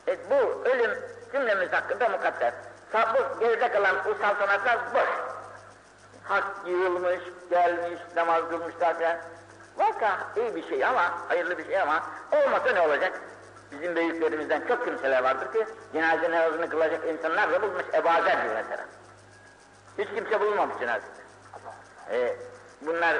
[0.08, 0.90] E, bu ölüm
[1.32, 2.52] cümlemiz hakkında mukadder.
[2.94, 5.08] Bu geride kalan bu saltanatlar boş.
[6.24, 9.16] Hak yığılmış, gelmiş, namaz kılmışlar falan.
[9.76, 12.02] Vaka iyi bir şey ama, hayırlı bir şey ama
[12.32, 13.20] olmasa ne olacak?
[13.72, 18.84] Bizim büyüklerimizden çok kimseler vardır ki cenaze namazını kılacak insanlar da bulmuş ebazer gibi mesela.
[19.98, 21.10] Hiç kimse bulmamış cenazede.
[22.10, 22.36] Ee,
[22.80, 23.16] bunlar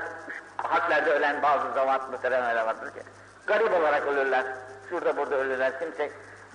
[0.57, 3.03] harplerde ölen bazı zavat muhteremler vardır ki
[3.47, 4.47] garip olarak ölürler.
[4.91, 5.79] Şurada burada ölürler.
[5.79, 6.11] Kimse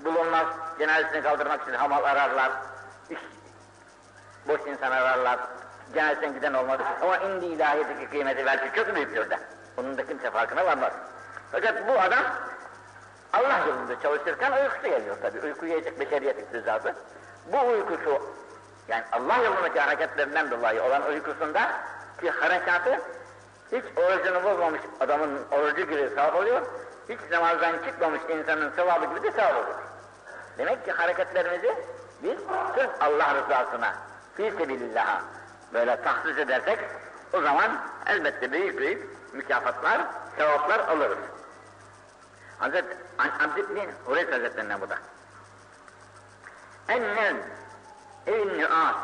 [0.06, 0.48] bulunmaz.
[0.80, 2.52] Cenazesini kaldırmak için hamal ararlar.
[3.10, 3.20] İş,
[4.48, 5.40] boş insan ararlar.
[5.94, 6.80] Cenazesinden giden olmaz.
[7.02, 9.40] Ama indi ilahiyedeki kıymeti belki çok büyüktür de.
[9.78, 10.94] Bunun da kimse farkına varmaz.
[11.52, 12.24] Fakat bu adam
[13.34, 15.40] Allah yolunda çalışırken uykusu geliyor tabi.
[15.40, 16.96] Uyku yiyecek beşeriyet iktizatı.
[17.54, 18.22] Bu uykusu
[18.88, 21.72] yani Allah yolundaki hareketlerinden dolayı olan uykusunda
[22.22, 23.00] ki harekatı
[23.72, 26.62] hiç orucunu bozmamış adamın orucu gibi sevap oluyor.
[27.10, 29.76] Hiç namazdan çıkmamış insanın sevabı gibi de sevap oluyor.
[30.58, 31.76] Demek ki hareketlerimizi
[32.24, 32.38] biz
[32.76, 33.96] sırf Allah rızasına,
[34.38, 35.22] fi sebilillah'a
[35.74, 36.80] böyle tahsis edersek
[37.34, 40.02] o zaman elbette büyük büyük mükafatlar,
[40.38, 41.18] sevaplar alırız.
[42.60, 42.86] Hazret
[43.20, 44.98] Abd bin Hureyt Hazretlerinden bu da.
[46.90, 47.36] Ennel
[48.28, 48.96] Ey nüas.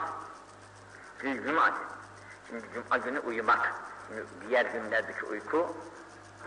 [1.18, 1.74] Fil cumat.
[2.48, 3.74] Şimdi cuma günü uyumak.
[4.08, 5.76] Şimdi diğer günlerdeki uyku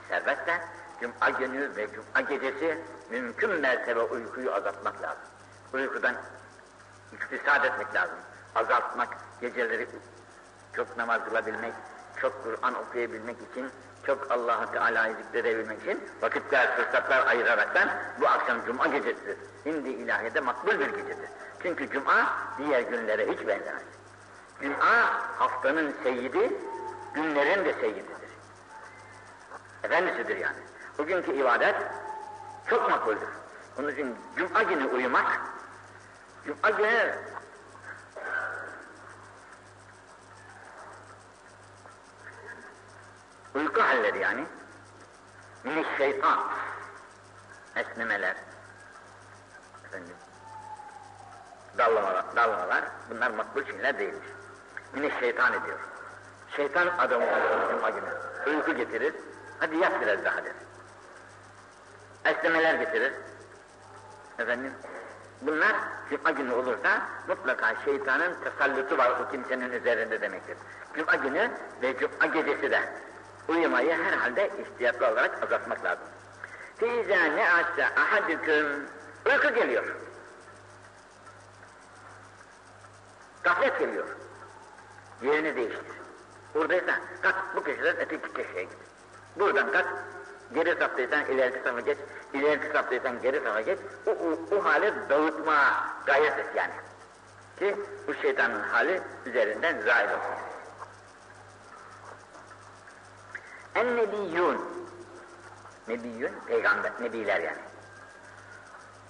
[0.09, 0.61] serbest de
[1.01, 2.79] cuma günü ve cuma gecesi
[3.11, 5.25] mümkün mertebe uykuyu azaltmak lazım.
[5.73, 6.15] Uykudan
[7.13, 8.17] iktisat etmek lazım.
[8.55, 9.09] Azaltmak,
[9.41, 9.89] geceleri
[10.77, 11.73] çok namaz kılabilmek,
[12.21, 13.71] çok Kur'an okuyabilmek için,
[14.07, 17.89] çok Allah-u Teala'yı zikredebilmek için vakitler, fırsatlar ayıraraktan
[18.21, 19.37] bu akşam Cuma gecesidir.
[19.63, 21.29] Şimdi ilahiyede makbul bir gecedir.
[21.63, 22.27] Çünkü Cuma
[22.59, 23.83] diğer günlere hiç benzemez.
[24.63, 25.03] Cuma
[25.39, 26.53] haftanın seyidi,
[27.15, 28.15] günlerin de seyididir.
[29.83, 30.64] Efendisidir yani.
[30.99, 31.77] Bugünkü ibadet
[32.71, 33.29] çok makbuldür.
[33.79, 35.41] Onun için Cuma günü uyumak,
[36.47, 37.15] Cuma günü
[43.55, 44.45] uyku halleri yani
[45.65, 46.39] minik şeytan
[47.77, 48.37] esnemeler
[49.85, 50.17] efendim
[51.79, 54.33] dallamalar, dallamalar bunlar makbul şeyler değildir.
[54.93, 55.79] Minik şeytan ediyor.
[56.57, 57.25] Şeytan adamı
[57.71, 58.09] cuma günü.
[58.47, 59.15] Uyku getirir.
[59.61, 60.53] Hadi yat biraz daha der.
[62.25, 63.13] Esnemeler getirir.
[64.39, 64.73] Efendim
[65.43, 65.73] bunlar
[66.11, 70.57] cuma günü olursa mutlaka şeytanın tasallutu var o kimsenin üzerinde demektir.
[70.97, 71.51] Cuma günü
[71.83, 72.81] ve cuma gecesi de
[73.49, 76.05] uyumayı herhalde ihtiyatlı olarak azaltmak lazım.
[76.77, 78.87] Fîzâ ne'asse ahadüküm
[79.27, 79.85] uyku geliyor.
[83.43, 84.09] Gaflet geliyor.
[85.23, 85.87] Yerini değiştir.
[86.55, 88.79] Buradaysan kalk bu köşeden öteki köşeye git.
[89.37, 89.87] Buradan kalk
[90.55, 91.99] geri saptıysan ileriki tarafa geç,
[92.33, 93.79] ileriki saptıysan geri tarafa geç.
[94.07, 95.57] O, o, o hali dağıtma
[96.07, 96.73] gayret et yani.
[97.59, 97.77] Ki
[98.09, 100.45] bu şeytanın hali üzerinden zahir olsun.
[103.75, 104.75] En-nebiyyun
[105.89, 107.59] Nebiyyun, peygamber, nebiler yani.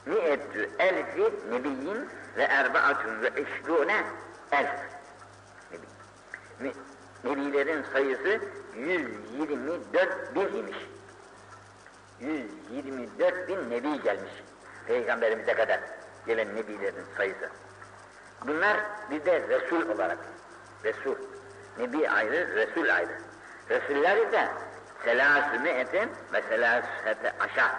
[0.07, 4.05] Mi'etü elfi nebiyyin ve erbaatun ve işrûne
[4.53, 4.71] elf.
[5.71, 5.87] Nebi.
[6.61, 6.73] Ne,
[7.31, 8.41] nebilerin sayısı
[8.77, 10.77] 124 bin imiş.
[12.21, 14.33] 124 bin nebi gelmiş.
[14.87, 15.81] Peygamberimize kadar
[16.27, 17.51] gelen nebilerin sayısı.
[18.47, 18.77] Bunlar
[19.11, 20.19] bir de Resul olarak.
[20.85, 21.17] Resul.
[21.79, 23.19] Nebi ayrı, Resul ayrı.
[23.71, 24.49] Resuller ise
[25.05, 27.71] selâsü mi'etin ve selâsete aşağı.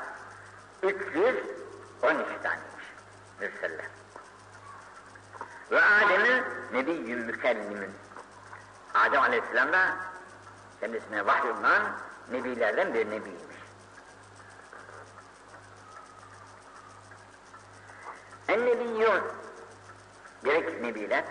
[0.83, 1.43] 312
[2.01, 2.86] taneymiş.
[3.39, 3.86] Mürseller.
[5.71, 7.91] Ve Adem'in nebiyyün mükellimin.
[8.93, 9.97] Adem Aleyhisselam da
[10.79, 11.81] kendisine vahyolunan
[12.31, 13.45] nebilerden bir nebiymiş.
[18.48, 19.22] En nebiyyun
[20.43, 21.24] gerek nebiler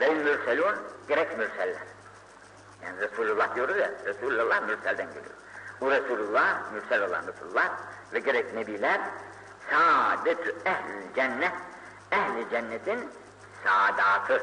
[0.00, 0.76] ve mürselun
[1.08, 1.82] gerek mürseller.
[2.84, 5.34] Yani Resulullah diyoruz ya, Resulullah mürselden geliyor.
[5.80, 7.70] Bu Resulullah, mürsel olan Resulullah
[8.12, 9.00] ve gerek nebiler
[9.70, 11.52] saadetü ehl cennet,
[12.12, 13.10] ehli cennetin
[13.64, 14.42] saadatı,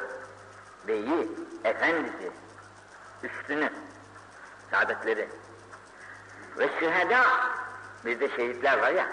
[0.87, 1.31] beyi,
[1.63, 2.31] efendisi,
[3.23, 3.69] üstünü,
[4.71, 5.29] saadetleri.
[6.57, 7.25] Ve şüheda,
[8.05, 9.07] bir de şehitler var ya,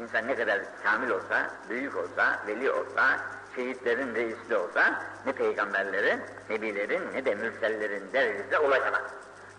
[0.00, 3.20] insan ne kadar kamil olsa, büyük olsa, veli olsa,
[3.56, 6.20] şehitlerin reisli olsa, ne peygamberlerin,
[6.50, 9.02] nebilerin, ne de mürsellerin derecesine ulaşamaz.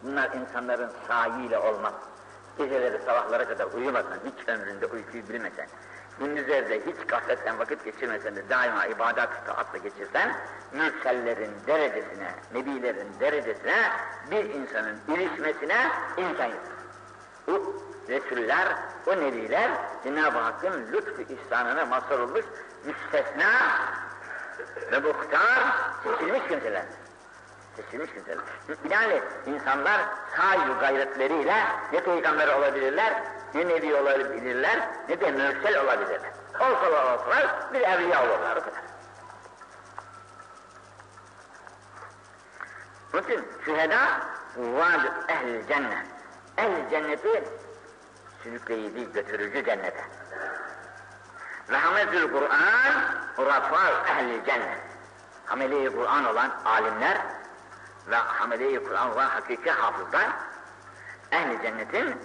[0.04, 1.94] Bunlar insanların sahiyle olmaz.
[2.58, 5.68] Geceleri sabahlara kadar uyumasan, hiç ömründe uykuyu bilmesen,
[6.20, 10.36] gündüzlerde hiç gafletten vakit geçirmesen de daima ibadet taatla geçirsen,
[10.74, 13.92] mürsellerin derecesine, nebilerin derecesine,
[14.32, 16.64] bir insanın ilişmesine imkan yok.
[17.48, 18.68] Bu Resuller,
[19.08, 19.72] o nebiler
[20.04, 22.46] Cenab-ı Hakk'ın lütfu ihsanına mazhar olmuş,
[22.86, 23.52] müstesna
[24.92, 26.84] ve muhtar seçilmiş kimseler.
[27.76, 28.44] Seçilmiş kimseler.
[28.84, 30.02] Binaenaleyh insanlar
[30.38, 33.14] sahi gayretleriyle ne peygamber olabilirler,
[33.54, 34.80] ne nebi olabilirler,
[35.10, 36.32] ne de mürsel olabilirler.
[36.60, 38.82] Olsalar olsalar bir evliya olurlar o kadar.
[43.14, 44.00] Onun için şüheda
[44.58, 46.08] vaad ehl cennet.
[46.58, 47.44] Ehl cenneti
[48.44, 50.06] sürükleyici, götürücü cennete.
[51.70, 52.94] Rahmetül Kur'an,
[53.36, 54.80] hurafal ehli cennet.
[55.46, 57.18] Hamile-i Kur'an olan alimler
[58.08, 60.30] ve hamile-i Kur'an olan hakiki hafızlar,
[61.32, 62.16] ehli cennetin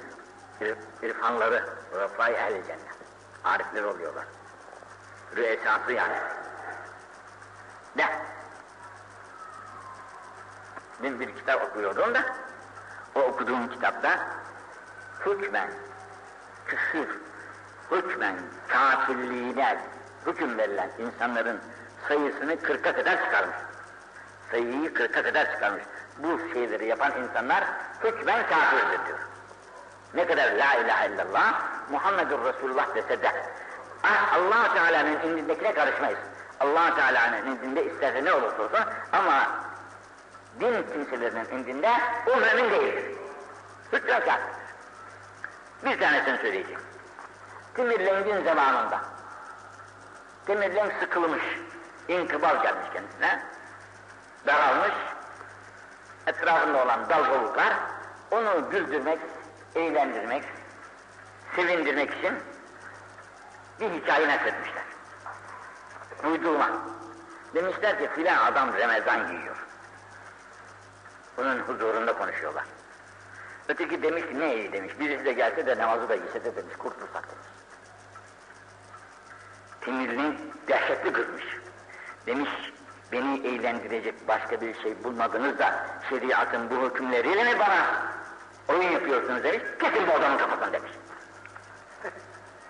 [1.03, 2.97] irfanları, hurafal ehli cennet.
[3.45, 4.25] Arifler oluyorlar.
[5.37, 6.17] Rüesası yani.
[7.99, 8.07] De.
[11.03, 12.21] Dün bir kitap okuyordum da,
[13.15, 14.19] o okuduğum kitapta
[15.27, 15.71] hükmen
[16.67, 17.09] küfür,
[17.91, 18.35] hükmen
[18.69, 19.79] kafirliğine
[20.27, 21.61] hüküm verilen insanların
[22.09, 23.57] sayısını kırka kadar çıkarmış.
[24.51, 25.83] Sayıyı kırka kadar çıkarmış.
[26.19, 27.65] Bu şeyleri yapan insanlar
[28.05, 29.19] hükmen kafirdir diyor.
[30.15, 33.33] Ne kadar la ilahe illallah, Muhammedur Resulullah dese de
[34.03, 36.19] ah, allah Teala'nın indindekine karışmayız.
[36.61, 38.81] allah Teala'nın indinde isterse ne olursa olsun
[39.13, 39.67] ama
[40.61, 41.91] din kimselerinin indinde
[42.27, 43.05] o mümin değildir.
[43.93, 44.66] Hüccet kafir.
[45.87, 46.81] Bir tanesini söyleyeceğim.
[47.75, 49.01] Timirlengin zamanında
[50.47, 51.43] Demirlen sıkılmış,
[52.09, 53.43] inkıbal gelmiş kendisine,
[54.47, 54.95] daralmış,
[56.27, 57.75] etrafında olan dalgalıklar
[58.31, 59.19] onu güldürmek,
[59.75, 60.45] eğlendirmek,
[61.57, 62.35] sevindirmek için
[63.81, 64.85] bir hikaye nakletmişler.
[66.25, 66.71] Uydurma.
[67.55, 69.57] Demişler ki filan adam Ramazan giyiyor.
[71.37, 72.65] Bunun huzurunda konuşuyorlar.
[73.69, 74.93] Öteki demiş ki ne iyi demiş.
[75.01, 77.49] Birisi de gelse de namazı da giyse de demiş kurtulsak demiş.
[79.81, 81.45] Timirliğin dehşetli kızmış.
[82.27, 82.51] Demiş
[83.13, 87.87] beni eğlendirecek başka bir şey bulmadınız da şeriatın bu hükümleriyle mi bana
[88.69, 89.63] oyun yapıyorsunuz demiş.
[89.81, 90.93] Kesin bu adamın kafasını demiş.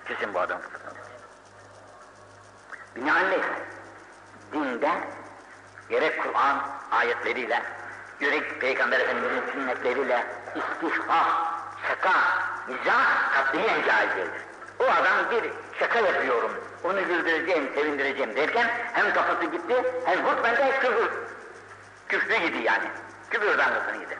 [0.08, 1.10] Kesin bu adamın kafasını demiş.
[2.96, 3.44] Binaenaleyh
[4.52, 4.90] dinde
[5.88, 7.62] gerek Kur'an ayetleriyle
[8.20, 10.26] gerek Peygamber Efendimiz'in sünnetleriyle
[10.56, 11.52] istihbah,
[11.88, 12.12] şaka,
[12.68, 14.28] mizah katliyen caiz.
[14.78, 16.52] O adam bir şaka yapıyorum,
[16.84, 21.10] onu güldüreceğim, sevindireceğim derken hem kafası gitti hem hutben de küfür.
[22.08, 22.84] Küfrü gidi yani.
[23.30, 24.18] Küfür damgasını gidi.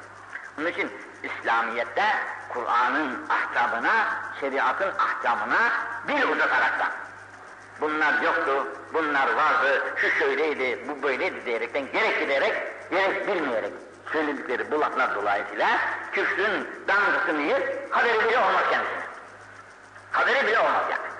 [0.58, 2.04] Onun için İslamiyet'te
[2.48, 3.92] Kur'an'ın ahkamına,
[4.40, 5.72] şeriatın ahkamına
[6.08, 6.90] bir uzataraktan
[7.80, 12.54] bunlar yoktu, bunlar vardı, şu şöyleydi, bu böyleydi diyerekten gerek giderek,
[12.90, 13.72] gerek bilmeyerek
[14.12, 15.68] söyledikleri bu laflar dolayısıyla
[16.12, 19.06] küfrün damgasını yer, haberi bile olmaz kendisine.
[20.12, 21.16] Haberi bile olmaz yani.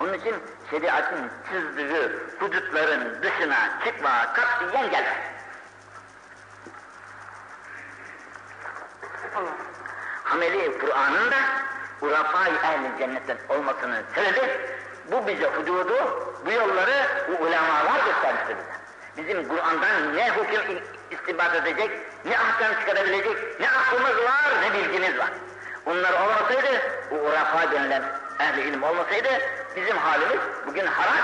[0.00, 0.34] Onun için
[0.70, 2.08] şeriatın çizdiği
[2.40, 5.16] hudutların dışına çıkma katiyen gelmez.
[10.24, 11.36] Hameli Kur'an'ın da
[12.00, 14.60] urafai ehli cennetten olmasının sebebi
[15.10, 18.74] bu bize hududu, bu yolları bu ulemalar göstermiştir bize.
[19.16, 20.82] Bizim Kur'an'dan ne hüküm
[21.14, 21.90] istinbat edecek,
[22.24, 25.30] ne ahkam çıkarabilecek, ne aklımız var, ne bilgimiz var.
[25.86, 28.02] Onlar olmasaydı, bu urafa denilen
[28.40, 29.28] ehli ilim olmasaydı,
[29.76, 31.14] bizim halimiz bugün haram.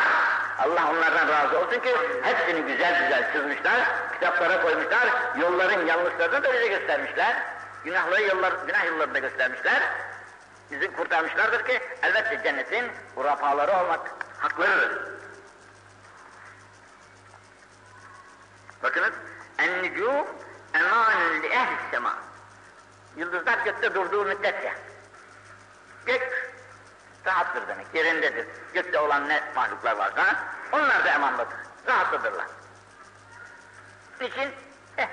[0.58, 3.80] Allah onlardan razı olsun ki hepsini güzel güzel çizmişler,
[4.12, 7.36] kitaplara koymuşlar, yolların yanlışlarını da bize göstermişler.
[7.84, 9.82] Günahları yollar, günah yollarını da göstermişler.
[10.70, 12.84] Bizi kurtarmışlardır ki elbette cennetin
[13.14, 14.00] hurafaları olmak
[14.38, 14.98] haklarıdır.
[18.82, 19.12] Bakınız,
[19.60, 20.26] en-nücûm
[20.74, 22.18] emanun li ehli sema.
[23.16, 24.74] Yıldızlar gökte durduğu müddetçe.
[26.06, 26.52] Gök
[27.26, 28.46] rahattır demek, yerindedir.
[28.74, 31.56] Gökte olan ne mahluklar varsa onlar da emandadır,
[31.86, 32.46] rahatlıdırlar.
[34.20, 34.50] Niçin?
[34.98, 35.08] Eh,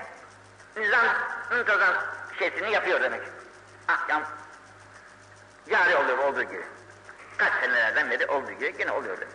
[0.76, 1.06] nizam,
[1.50, 1.94] muntazam
[2.38, 3.22] şeysini yapıyor demek.
[3.88, 4.22] Ahkam
[5.70, 6.64] cari oluyor olduğu gibi.
[7.36, 9.34] Kaç senelerden beri olduğu gibi yine oluyor demek.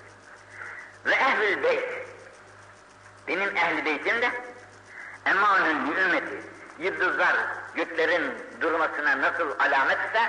[1.05, 1.83] Ve ehl-i beyt,
[3.27, 4.31] benim ehl-i beytim de
[5.25, 6.41] emanın ümmeti,
[6.79, 7.35] yıldızlar
[7.75, 10.21] göklerin durmasına nasıl alametse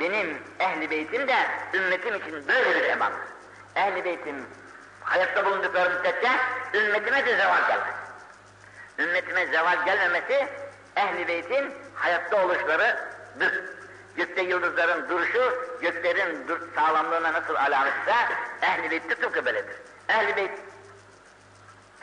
[0.00, 1.36] benim ehli beytim de
[1.74, 3.20] ümmetim için böyle bir emandır.
[3.76, 4.46] Ehli beytim
[5.00, 6.30] hayatta bulundukları müddetçe
[6.74, 7.94] ümmetime de zeval gelmez.
[8.98, 10.48] Ümmetime zeval gelmemesi
[10.96, 13.64] ehli beytin hayatta oluşlarıdır.
[14.16, 18.14] Gökte yıldızların duruşu, göklerin sağlamlığına nasıl alametse
[18.62, 19.76] ehli beyt de tıpkı böyledir.
[20.08, 20.36] Ehli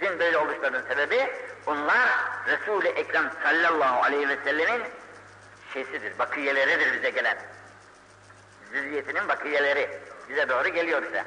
[0.01, 1.33] beytin böyle oluşlarının sebebi
[1.65, 2.09] onlar
[2.47, 4.83] Resul-i Ekrem sallallahu aleyhi ve sellemin
[5.73, 7.37] şeysidir, bakiyeleridir bize gelen.
[8.71, 9.89] Zürriyetinin bakiyeleri
[10.29, 11.25] bize doğru geliyor bize.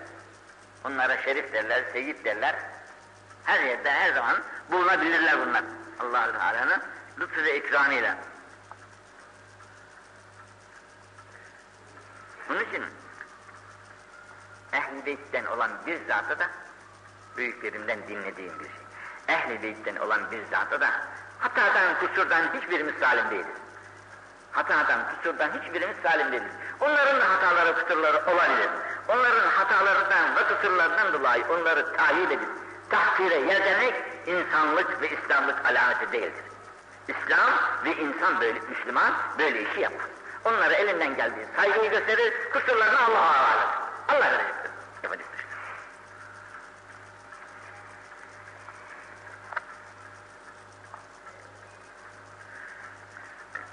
[0.84, 2.54] Onlara şerif derler, seyit derler.
[3.44, 4.36] Her yerde, her zaman
[4.70, 5.64] bulunabilirler bunlar.
[6.00, 6.82] Allah-u Teala'nın
[7.20, 8.16] lütfu ve ikramıyla.
[12.48, 12.84] Bunun için
[15.06, 16.50] Beyt'ten olan bir zatı da
[17.36, 18.86] büyüklerimden dinlediğim bir şey.
[19.28, 20.90] Ehl-i Beyt'ten olan bir zatı da
[21.38, 23.46] hatadan, kusurdan hiçbirimiz salim değiliz.
[24.52, 26.50] Hatadan, kusurdan hiçbirimiz salim değiliz.
[26.80, 28.68] Onların hataları, kusurları olabilir.
[29.08, 32.48] Onların hatalarından ve kusurlarından dolayı onları tahayyül edip
[32.90, 33.94] tahkire yerdemek
[34.26, 36.44] insanlık ve İslamlık alameti değildir.
[37.08, 37.50] İslam
[37.84, 40.06] ve insan böyle, Müslüman böyle işi yapar.
[40.44, 43.66] Onlara elinden geldiği saygıyı gösterir, kusurlarını Allah'a havale
[44.08, 44.55] Allah verecektir.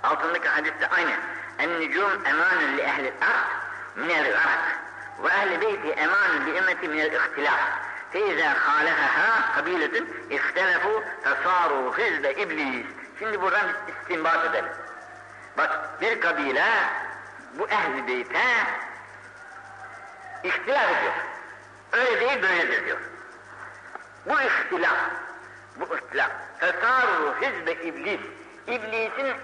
[0.04, 1.12] Altındaki hadiste aynı.
[1.60, 3.64] En-nücum emanun li ehli ard
[3.96, 4.80] minel garak
[5.24, 7.60] ve ehli beyti emanun li ümmeti minel ihtilaf.
[8.12, 12.86] Feiza hâlehaha kabiletun ihtelefu fesâru hizbe iblis.
[13.20, 14.66] Şimdi buradan istinbat edelim.
[15.58, 16.66] Bak bir kabile
[17.60, 18.44] bu ehli beyte
[20.44, 21.14] ihtilaf ediyor.
[21.92, 22.98] Öyle değil böyledir diyor.
[24.26, 24.98] Bu ihtilaf,
[25.76, 26.32] bu ihtilaf.
[26.60, 28.20] Fesâru hizbe iblis.
[28.68, 29.36] İblisin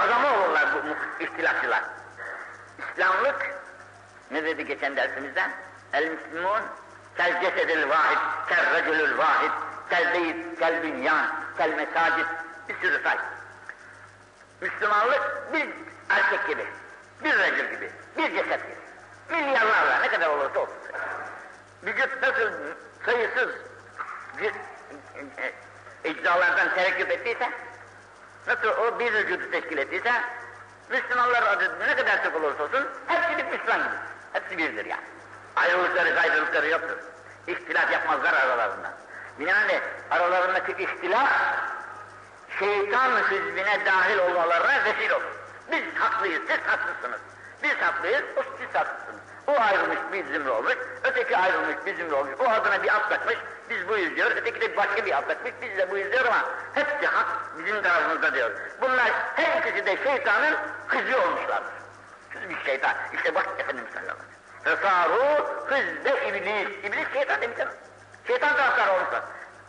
[0.00, 1.82] adamı olurlar bu ihtilafçılar.
[2.78, 3.54] İslamlık,
[4.30, 5.42] ne dedi geçen dersimizde?
[5.92, 6.62] El Müslümun,
[7.16, 9.50] kel cesedil vahid, kel reculül vahid,
[9.90, 11.26] kel beyt, kel bünyan,
[11.56, 12.26] kel mesacid,
[12.68, 13.18] bir sürü say.
[14.60, 15.68] Müslümanlık bir
[16.08, 16.66] erkek gibi,
[17.24, 18.80] bir recül gibi, bir ceset gibi.
[19.30, 20.74] Milyarlarla ne kadar olursa olsun.
[21.82, 22.50] Vücut nasıl
[23.06, 23.50] sayısız
[24.38, 24.52] bir,
[25.38, 25.52] e,
[26.04, 27.50] eczalardan terekküp ettiyse,
[28.46, 30.12] nasıl o bir vücudu teşkil ettiyse,
[30.90, 33.96] Müslümanlar adı ne kadar çok olursa olsun, hepsi bir Müslüman gibi.
[34.32, 35.02] Hepsi birdir yani.
[35.56, 36.96] Ayrılıkları, gayrılıkları yoktur.
[37.46, 38.92] İhtilaf yapmazlar aralarında.
[39.38, 39.80] Binaenaleyh
[40.10, 41.28] aralarındaki ihtilaf,
[42.58, 45.32] şeytan hizbine dahil olmalarına vesile olur.
[45.72, 47.20] Biz haklıyız, siz haklısınız.
[47.62, 49.20] Biz haklıyız, o siz haklısınız.
[49.46, 50.74] O ayrılmış bir zümre olmuş,
[51.04, 52.32] öteki ayrılmış bir zümre olmuş.
[52.38, 53.36] O adına bir at takmış,
[53.70, 54.30] biz buyuz diyor.
[54.36, 56.44] Öteki de başka bir at takmış, biz de buyuz diyor ama
[56.74, 57.26] hepsi hak
[57.58, 58.50] bizim tarafımızda diyor.
[58.80, 60.56] Bunlar her ikisi de şeytanın
[60.88, 61.72] kızı olmuşlardır.
[62.32, 62.92] Siz bir şeytan.
[63.12, 64.76] İşte bak Efendimiz sallallahu aleyhi ve.
[64.76, 66.84] Fesaru hızbe iblis.
[66.84, 67.70] İblis şeytan demiş ama.
[68.26, 69.22] Şeytan taraftarı olmuşlar.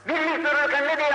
[0.08, 1.10] Birlik dururken ne diye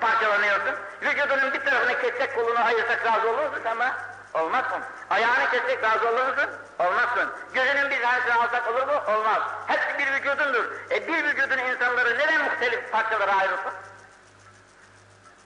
[0.00, 0.74] parçalanıyorsun?
[1.02, 3.96] Vücudunun bir tarafını kessek kolunu ayırsak razı olur musun ama?
[4.34, 4.82] Olmazsın.
[5.10, 6.50] Ayağını kessek razı olur musun?
[6.78, 7.30] Olmazsın.
[7.54, 9.02] Gözünün bir tanesini alsak olur mu?
[9.06, 9.42] Olmaz.
[9.66, 10.64] Hepsi bir vücudundur.
[10.90, 13.72] E bir vücudun insanları neden muhtelif parçalara ayrılsın?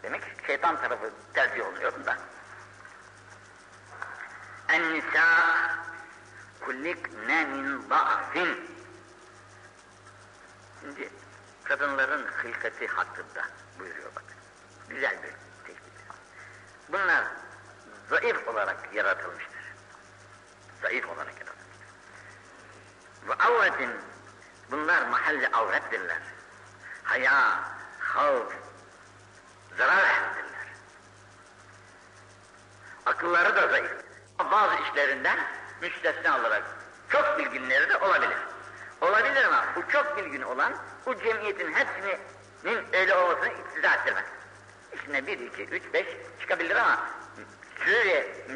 [0.03, 2.17] Demek ki şeytan tarafı tercih oluyor bunda.
[4.69, 5.25] En-nisa
[6.61, 8.71] kullikne min da'fin.
[10.81, 11.11] Şimdi
[11.65, 13.43] kadınların hılkati hakkında
[13.79, 14.37] buyuruyor bakın.
[14.89, 15.33] Güzel bir
[15.67, 15.93] tespit.
[16.89, 17.25] Bunlar
[18.11, 19.52] zayıf olarak yaratılmıştır.
[20.83, 21.87] Zayıf olarak yaratılmıştır.
[23.29, 23.91] Ve avretin
[24.71, 26.19] bunlar mahalli avrettirler.
[27.03, 27.61] Haya,
[27.99, 28.53] havf,
[29.79, 30.67] zarar ehlidirler.
[33.07, 33.93] Akılları da zayıf.
[34.53, 35.39] Bazı işlerinden
[35.81, 36.63] müstesna olarak
[37.09, 38.37] çok bilginleri de olabilir.
[39.01, 40.73] Olabilir ama bu çok bilgin olan
[41.07, 44.25] bu cemiyetin hepsinin öyle olmasını iktiza ettirmez.
[44.93, 46.07] İçinde bir, iki, üç, beş
[46.41, 46.99] çıkabilir ama
[47.85, 48.47] Suriye